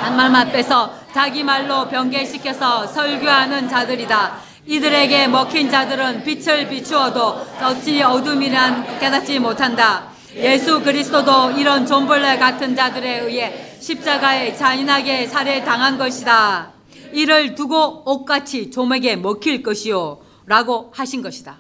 한 0.03 0.17
말만 0.17 0.53
빼서 0.53 0.95
자기 1.15 1.43
말로 1.43 1.89
변개시켜서 1.89 2.87
설교하는 2.87 3.69
자들이다. 3.69 4.33
이들에게 4.67 5.29
먹힌 5.29 5.71
자들은 5.71 6.23
빛을 6.25 6.69
비추어도 6.69 7.47
어찌 7.63 8.03
어둠이란 8.03 8.99
깨닫지 8.99 9.39
못한다. 9.39 10.10
예수 10.37 10.81
그리스도도 10.81 11.53
이런 11.53 11.85
존벌레 11.87 12.39
같은 12.39 12.77
자들에 12.77 13.21
의해 13.21 13.77
십자가에 13.81 14.55
잔인하게 14.55 15.27
살해당한 15.27 15.99
것이다. 15.99 16.73
이를 17.13 17.55
두고 17.55 18.05
옷같이 18.11 18.71
좀에게 18.71 19.17
먹힐 19.17 19.63
것이요. 19.63 20.21
라고 20.47 20.93
하신 20.95 21.23
것이다. 21.23 21.59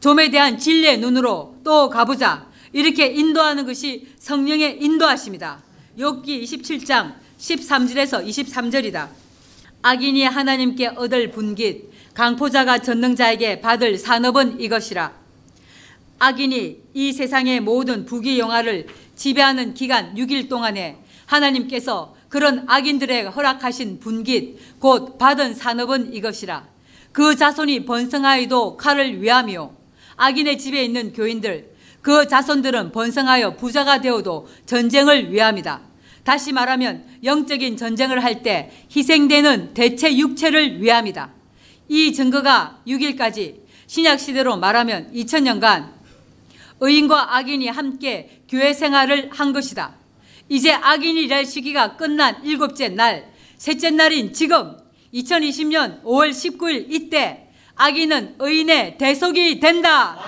좀에 0.00 0.30
대한 0.30 0.58
진리의 0.58 0.98
눈으로 0.98 1.56
또 1.64 1.90
가보자. 1.90 2.46
이렇게 2.72 3.06
인도하는 3.06 3.66
것이 3.66 4.06
성령의 4.18 4.78
인도하십니다. 4.82 5.62
욥기 5.98 6.42
27장 6.44 7.14
13절에서 7.38 8.24
23절이다. 8.26 9.08
악인이 9.82 10.24
하나님께 10.24 10.88
얻을 10.88 11.30
분깃, 11.30 11.90
강포자가 12.14 12.80
전능자에게 12.80 13.60
받을 13.60 13.96
산업은 13.96 14.60
이것이라. 14.60 15.17
악인이 16.18 16.82
이 16.94 17.12
세상의 17.12 17.60
모든 17.60 18.04
부귀영화를 18.04 18.86
지배하는 19.14 19.74
기간 19.74 20.14
6일 20.14 20.48
동안에 20.48 20.98
하나님께서 21.26 22.16
그런 22.28 22.64
악인들의 22.66 23.30
허락하신 23.30 24.00
분깃, 24.00 24.78
곧 24.80 25.18
받은 25.18 25.54
산업은 25.54 26.12
이것이라. 26.14 26.66
그 27.12 27.36
자손이 27.36 27.84
번성하여도 27.84 28.76
칼을 28.76 29.22
위하며 29.22 29.72
악인의 30.16 30.58
집에 30.58 30.84
있는 30.84 31.12
교인들, 31.12 31.74
그 32.02 32.26
자손들은 32.26 32.92
번성하여 32.92 33.56
부자가 33.56 34.00
되어도 34.00 34.48
전쟁을 34.66 35.32
위함이다. 35.32 35.80
다시 36.24 36.52
말하면 36.52 37.04
영적인 37.24 37.76
전쟁을 37.76 38.22
할 38.22 38.42
때 38.42 38.70
희생되는 38.94 39.72
대체 39.74 40.16
육체를 40.16 40.82
위함이다. 40.82 41.30
이 41.88 42.12
증거가 42.12 42.78
6일까지 42.86 43.60
신약 43.86 44.20
시대로 44.20 44.56
말하면 44.58 45.10
2000년간 45.14 45.97
의인과 46.80 47.36
악인이 47.36 47.68
함께 47.68 48.42
교회 48.48 48.72
생활을 48.72 49.30
한 49.32 49.52
것이다. 49.52 49.96
이제 50.48 50.72
악인이 50.72 51.28
될 51.28 51.44
시기가 51.44 51.96
끝난 51.96 52.44
일곱째 52.44 52.88
날, 52.88 53.32
셋째 53.56 53.90
날인 53.90 54.32
지금 54.32 54.76
2020년 55.12 56.02
5월 56.04 56.30
19일 56.30 56.86
이때 56.88 57.48
악인은 57.74 58.36
의인의 58.38 58.98
대속이 58.98 59.60
된다. 59.60 60.18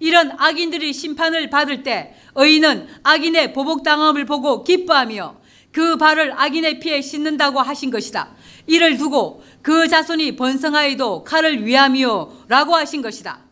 이런 0.00 0.32
악인들이 0.38 0.92
심판을 0.92 1.50
받을 1.50 1.82
때 1.82 2.14
의인은 2.34 2.88
악인의 3.02 3.52
보복당함을 3.52 4.24
보고 4.24 4.62
기뻐하며 4.62 5.36
그 5.72 5.96
발을 5.96 6.32
악인의 6.36 6.80
피에 6.80 7.00
씻는다고 7.00 7.60
하신 7.60 7.90
것이다. 7.90 8.34
이를 8.66 8.96
두고 8.96 9.42
그 9.62 9.88
자손이 9.88 10.36
번성하여도 10.36 11.24
칼을 11.24 11.66
위함이요 11.66 12.44
라고 12.48 12.74
하신 12.74 13.02
것이다. 13.02 13.47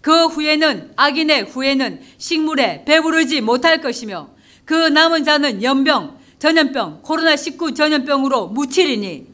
그 0.00 0.26
후에는 0.26 0.92
악인의 0.96 1.42
후에는 1.44 2.00
식물에 2.18 2.84
배부르지 2.84 3.40
못할 3.40 3.80
것이며 3.80 4.30
그 4.64 4.74
남은 4.74 5.24
자는 5.24 5.62
연병, 5.62 6.18
전염병, 6.38 7.02
코로나19 7.02 7.74
전염병으로 7.76 8.48
묻히리니 8.48 9.26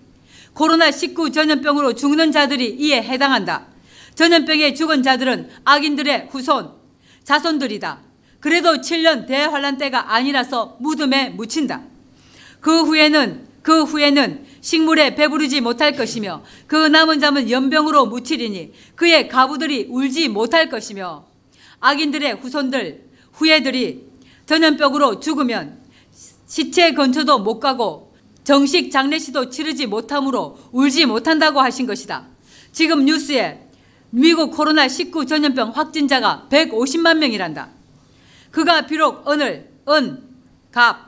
코로나19 0.55 1.33
전염병으로 1.33 1.95
죽는 1.95 2.33
자들이 2.33 2.77
이에 2.79 3.03
해당한다. 3.03 3.67
전염병에 4.15 4.75
죽은 4.75 5.03
자들은 5.03 5.51
악인들의 5.65 6.29
후손, 6.31 6.73
자손들이다. 7.23 8.01
그래도 8.41 8.75
7년 8.77 9.27
대환란 9.27 9.77
때가 9.77 10.15
아니라서 10.15 10.77
무덤에 10.81 11.31
묻힌다. 11.31 11.83
그 12.61 12.83
후에는 12.83 13.47
그 13.63 13.83
후에는 13.83 14.47
식물에 14.67 15.15
배부르지 15.15 15.61
못할 15.61 15.93
것이며 15.93 16.43
그 16.67 16.75
남은 16.75 17.21
자는 17.21 17.49
연병으로 17.49 18.07
묻히리니 18.07 18.73
그의 18.97 19.29
가부들이 19.29 19.87
울지 19.89 20.29
못할 20.29 20.69
것이며 20.69 21.25
악인들의 21.79 22.35
후손들 22.39 23.05
후예들이 23.35 24.09
전염병으로 24.47 25.21
죽으면 25.21 25.79
시체 26.49 26.95
근처도 26.95 27.39
못 27.39 27.61
가고 27.61 28.17
정식 28.43 28.91
장례시도 28.91 29.51
치르지 29.51 29.87
못하므로 29.87 30.59
울지 30.73 31.07
못한다고 31.07 31.61
하신 31.61 31.87
것이다. 31.87 32.27
지금 32.73 33.05
뉴스에 33.05 33.69
미국 34.11 34.53
코로나19 34.53 35.29
전염병 35.29 35.71
확진자가 35.77 36.49
150만 36.51 37.19
명이란다. 37.19 37.69
그가 38.51 38.87
비록 38.87 39.31
은을, 39.31 39.71
은, 39.91 40.25
갑, 40.73 41.07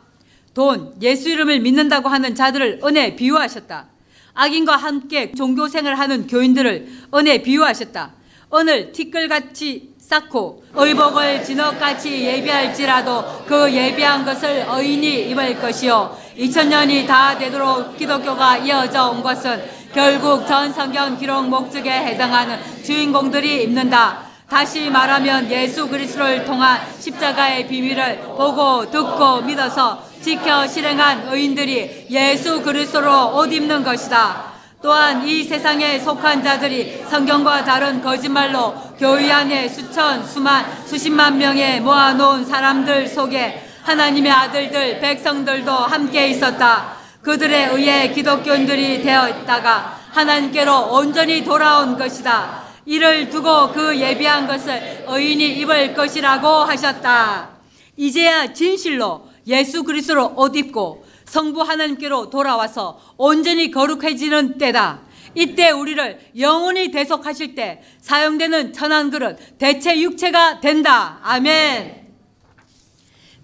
돈, 0.59 0.92
예수 1.00 1.28
이름을 1.28 1.61
믿는다고 1.61 2.09
하는 2.09 2.34
자들을 2.34 2.80
은에 2.82 3.14
비유하셨다. 3.14 3.86
악인과 4.34 4.74
함께 4.74 5.30
종교생활 5.30 5.94
하는 5.94 6.26
교인들을 6.26 6.88
은에 7.14 7.42
비유하셨다. 7.42 8.11
은을 8.52 8.90
티끌같이 8.90 9.90
쌓고 10.00 10.64
의복을 10.74 11.44
진흙같이 11.44 12.24
예비할지라도 12.24 13.44
그 13.46 13.72
예비한 13.72 14.24
것을 14.24 14.66
의인이 14.68 15.30
입을 15.30 15.61
것이요 15.61 16.18
2000년이 16.36 17.06
다 17.06 17.38
되도록 17.38 17.96
기독교가 17.96 18.56
이어져 18.56 19.11
온 19.11 19.22
것은 19.22 19.62
결국 19.94 20.44
전 20.48 20.72
성경 20.72 21.16
기록 21.16 21.48
목적에 21.48 21.88
해당하는 21.88 22.59
주인공들이 22.82 23.62
입는다. 23.62 24.26
다시 24.50 24.90
말하면 24.90 25.48
예수 25.52 25.86
그리스도를 25.86 26.44
통한 26.44 26.80
십자가의 26.98 27.68
비밀을 27.68 28.22
보고 28.22 28.90
듣고 28.90 29.42
믿어서 29.42 30.07
지켜 30.22 30.66
실행한 30.66 31.28
의인들이 31.32 32.06
예수 32.10 32.62
그리스도로 32.62 33.36
옷 33.36 33.52
입는 33.52 33.82
것이다. 33.84 34.48
또한 34.80 35.26
이 35.26 35.42
세상에 35.42 35.98
속한 35.98 36.44
자들이 36.44 37.02
성경과 37.08 37.64
다른 37.64 38.00
거짓말로 38.00 38.74
교회 38.98 39.30
안에 39.30 39.68
수천, 39.68 40.24
수만, 40.24 40.64
수십만 40.86 41.36
명의 41.36 41.80
모아놓은 41.80 42.44
사람들 42.44 43.08
속에 43.08 43.64
하나님의 43.82 44.30
아들들, 44.30 45.00
백성들도 45.00 45.72
함께 45.72 46.28
있었다. 46.28 46.96
그들에 47.22 47.70
의해 47.72 48.12
기독교인들이 48.12 49.02
되어 49.02 49.28
있다가 49.28 49.98
하나님께로 50.10 50.92
온전히 50.92 51.42
돌아온 51.42 51.98
것이다. 51.98 52.62
이를 52.86 53.28
두고 53.28 53.72
그 53.72 53.98
예비한 53.98 54.46
것을 54.46 55.04
의인이 55.08 55.58
입을 55.58 55.94
것이라고 55.94 56.48
하셨다. 56.48 57.48
이제야 57.96 58.52
진실로 58.52 59.27
예수 59.49 59.82
그리스도로 59.82 60.34
옷 60.36 60.55
입고 60.55 61.05
성부 61.24 61.62
하나님께로 61.62 62.30
돌아와서 62.30 63.01
온전히 63.16 63.70
거룩해지는 63.70 64.59
때다. 64.59 65.03
이때 65.34 65.70
우리를 65.70 66.32
영원히 66.38 66.90
대속하실 66.90 67.55
때 67.55 67.82
사용되는 68.01 68.72
천한 68.72 69.11
그릇 69.11 69.38
대체 69.59 70.01
육체가 70.01 70.61
된다. 70.61 71.18
아멘. 71.22 72.09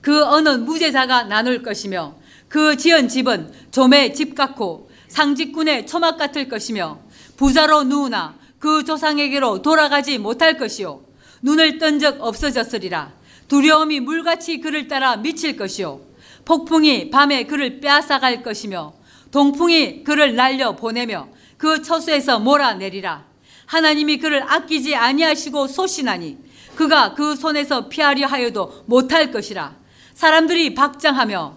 그 0.01 0.23
어느 0.25 0.51
무제자가 0.51 1.25
나눌 1.25 1.63
것이며 1.63 2.17
그 2.49 2.77
지은 2.77 3.09
집은 3.09 3.53
좀의 3.71 4.15
집 4.15 4.35
같고 4.35 4.91
상직군의 5.09 5.87
초막 5.87 6.19
같을 6.19 6.49
것이며 6.49 7.01
부자로 7.37 7.85
누우나 7.85 8.37
그 8.59 8.85
조상에게로 8.85 9.63
돌아가지 9.63 10.19
못할 10.19 10.57
것이요 10.57 11.05
눈을 11.43 11.79
뜬 11.79 11.99
적 11.99 12.21
없어졌으리라 12.21 13.13
두려움이 13.49 14.01
물같이 14.01 14.61
그를 14.61 14.89
따라 14.89 15.17
미칠 15.17 15.57
것이요. 15.57 16.01
폭풍이 16.45 17.11
밤에 17.11 17.45
그를 17.45 17.81
빼앗아갈 17.81 18.43
것이며 18.43 18.93
동풍이 19.31 20.05
그를 20.05 20.35
날려 20.35 20.77
보내며 20.77 21.29
그 21.57 21.83
처수에서 21.83 22.39
몰아내리라. 22.39 23.25
하나님이 23.67 24.19
그를 24.19 24.43
아끼지 24.43 24.95
아니하시고 24.95 25.69
소신하니 25.69 26.39
그가 26.77 27.15
그 27.15 27.35
손에서 27.35 27.89
피하려 27.89 28.27
하여도 28.27 28.85
못할 28.87 29.31
것이라. 29.31 29.75
사람들이 30.15 30.75
박장하며 30.75 31.57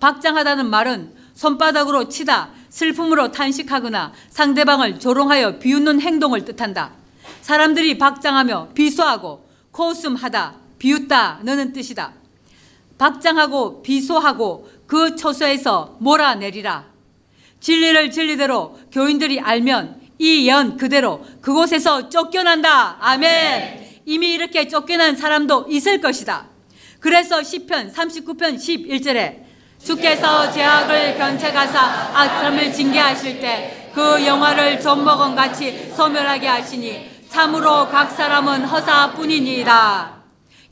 박장하다는 0.00 0.70
말은 0.70 1.12
손바닥으로 1.34 2.08
치다 2.08 2.50
슬픔으로 2.70 3.30
탄식하거나 3.32 4.12
상대방을 4.30 4.98
조롱하여 4.98 5.58
비웃는 5.58 6.00
행동을 6.00 6.44
뜻한다. 6.44 6.92
사람들이 7.42 7.98
박장하며 7.98 8.70
비소하고 8.74 9.48
코웃음하다 9.72 10.67
비웃다 10.78 11.40
너는 11.42 11.72
뜻이다. 11.72 12.12
박장하고 12.98 13.82
비소하고 13.82 14.68
그 14.86 15.16
처소에서 15.16 15.96
몰아내리라. 16.00 16.86
진리를 17.60 18.10
진리대로 18.10 18.78
교인들이 18.92 19.40
알면 19.40 20.00
이 20.18 20.48
연 20.48 20.76
그대로 20.76 21.24
그곳에서 21.40 22.08
쫓겨난다. 22.08 22.96
아멘. 23.00 24.02
이미 24.06 24.32
이렇게 24.32 24.66
쫓겨난 24.66 25.16
사람도 25.16 25.66
있을 25.68 26.00
것이다. 26.00 26.46
그래서 26.98 27.42
시편 27.42 27.92
39편 27.92 28.56
11절에 28.56 29.44
주께서 29.84 30.50
죄악을 30.50 31.16
견책하사 31.16 31.80
악함을 32.14 32.72
징계하실 32.72 33.40
때 33.40 33.78
그 33.98 34.24
영화를 34.24 34.80
좀먹은 34.80 35.34
같이 35.34 35.90
소멸하게 35.96 36.46
하시니 36.46 37.24
참으로 37.28 37.88
각 37.88 38.12
사람은 38.12 38.64
허사뿐이니이다. 38.64 40.17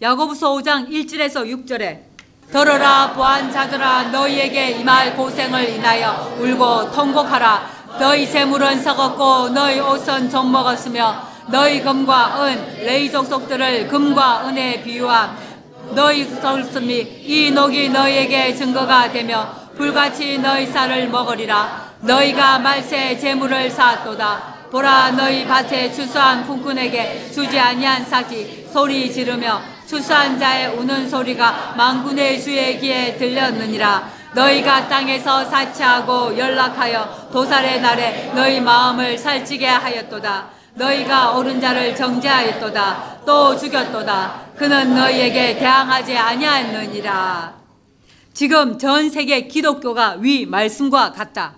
야고보서 0.02 0.52
5장 0.52 0.90
1절에서 0.90 1.46
6절에 1.46 2.00
들어라 2.52 3.14
보안 3.14 3.50
자들아 3.50 4.10
너희에게 4.10 4.72
임할 4.72 5.16
고생을 5.16 5.70
인하여 5.70 6.36
울고 6.38 6.92
통곡하라. 6.92 7.96
너희 7.98 8.30
재물은 8.30 8.82
썩었고 8.82 9.48
너희 9.54 9.80
옷은 9.80 10.28
좀 10.28 10.52
먹었으며 10.52 11.26
너희 11.48 11.80
금과 11.82 12.44
은 12.44 12.84
레이 12.84 13.10
족속들을 13.10 13.88
금과 13.88 14.46
은에 14.48 14.82
비유함. 14.82 15.38
너희 15.92 16.24
설씀이 16.24 17.22
이 17.24 17.50
녹이 17.52 17.88
너희에게 17.88 18.54
증거가 18.54 19.10
되며 19.10 19.50
불같이 19.78 20.36
너희 20.38 20.66
쌀을 20.66 21.08
먹으리라. 21.08 21.94
너희가 22.02 22.58
말세 22.58 23.16
재물을 23.16 23.70
쌓았도다. 23.70 24.56
보라 24.70 25.12
너희 25.12 25.46
밭에 25.46 25.90
추수한 25.90 26.44
품꾼에게 26.44 27.30
주지 27.32 27.58
아니한 27.58 28.04
삭이 28.04 28.66
소리 28.70 29.10
지르며 29.10 29.75
추수한 29.86 30.38
자의 30.38 30.68
우는 30.68 31.08
소리가 31.08 31.74
망군의 31.76 32.42
주의 32.42 32.78
귀에 32.80 33.16
들렸느니라. 33.16 34.10
너희가 34.34 34.88
땅에서 34.88 35.44
사치하고 35.44 36.36
연락하여 36.36 37.28
도살의 37.32 37.80
날에 37.80 38.32
너희 38.34 38.60
마음을 38.60 39.16
살찌게 39.16 39.66
하였도다. 39.66 40.50
너희가 40.74 41.36
옳은 41.36 41.60
자를 41.60 41.94
정죄하였도다. 41.94 43.20
또 43.24 43.56
죽였도다. 43.56 44.42
그는 44.56 44.94
너희에게 44.94 45.56
대항하지 45.56 46.16
아니하였느니라. 46.16 47.54
지금 48.34 48.78
전 48.78 49.08
세계 49.08 49.46
기독교가 49.46 50.16
위 50.20 50.44
말씀과 50.44 51.12
같다. 51.12 51.54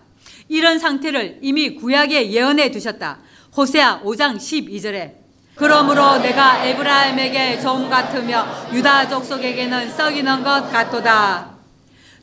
이런 0.49 0.79
상태를 0.79 1.41
이미 1.43 1.75
구약에 1.75 2.31
예언해 2.31 2.71
두셨다. 2.71 3.19
호세아 3.57 4.03
5장 4.03 4.37
12절에 4.37 5.28
그러므로 5.59 6.19
내가 6.19 6.65
에브라임에게 6.65 7.61
좀 7.61 7.91
같으며 7.91 8.47
유다 8.73 9.09
족속에게는 9.09 9.91
썩이는 9.91 10.45
것 10.45 10.71
같도다. 10.71 11.51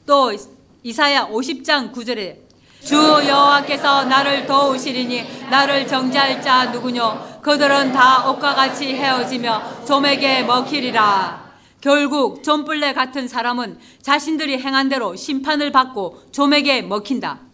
또 0.05 0.31
이사야 0.83 1.27
50장 1.27 1.91
9절에 1.91 2.37
주 2.81 2.95
여호와께서 2.95 4.05
나를 4.05 4.45
도우시리니 4.45 5.47
나를 5.49 5.85
정죄할 5.85 6.41
자 6.41 6.65
누구뇨? 6.65 7.41
그들은 7.41 7.91
다 7.91 8.29
옷과 8.29 8.55
같이 8.55 8.93
헤어지며 8.95 9.85
좀에게 9.85 10.43
먹히리라. 10.43 11.43
결국 11.81 12.41
좀벌레 12.41 12.93
같은 12.93 13.27
사람은 13.27 13.79
자신들이 14.01 14.59
행한 14.59 14.87
대로 14.89 15.15
심판을 15.15 15.71
받고 15.71 16.29
좀에게 16.31 16.83
먹힌다 16.83 17.44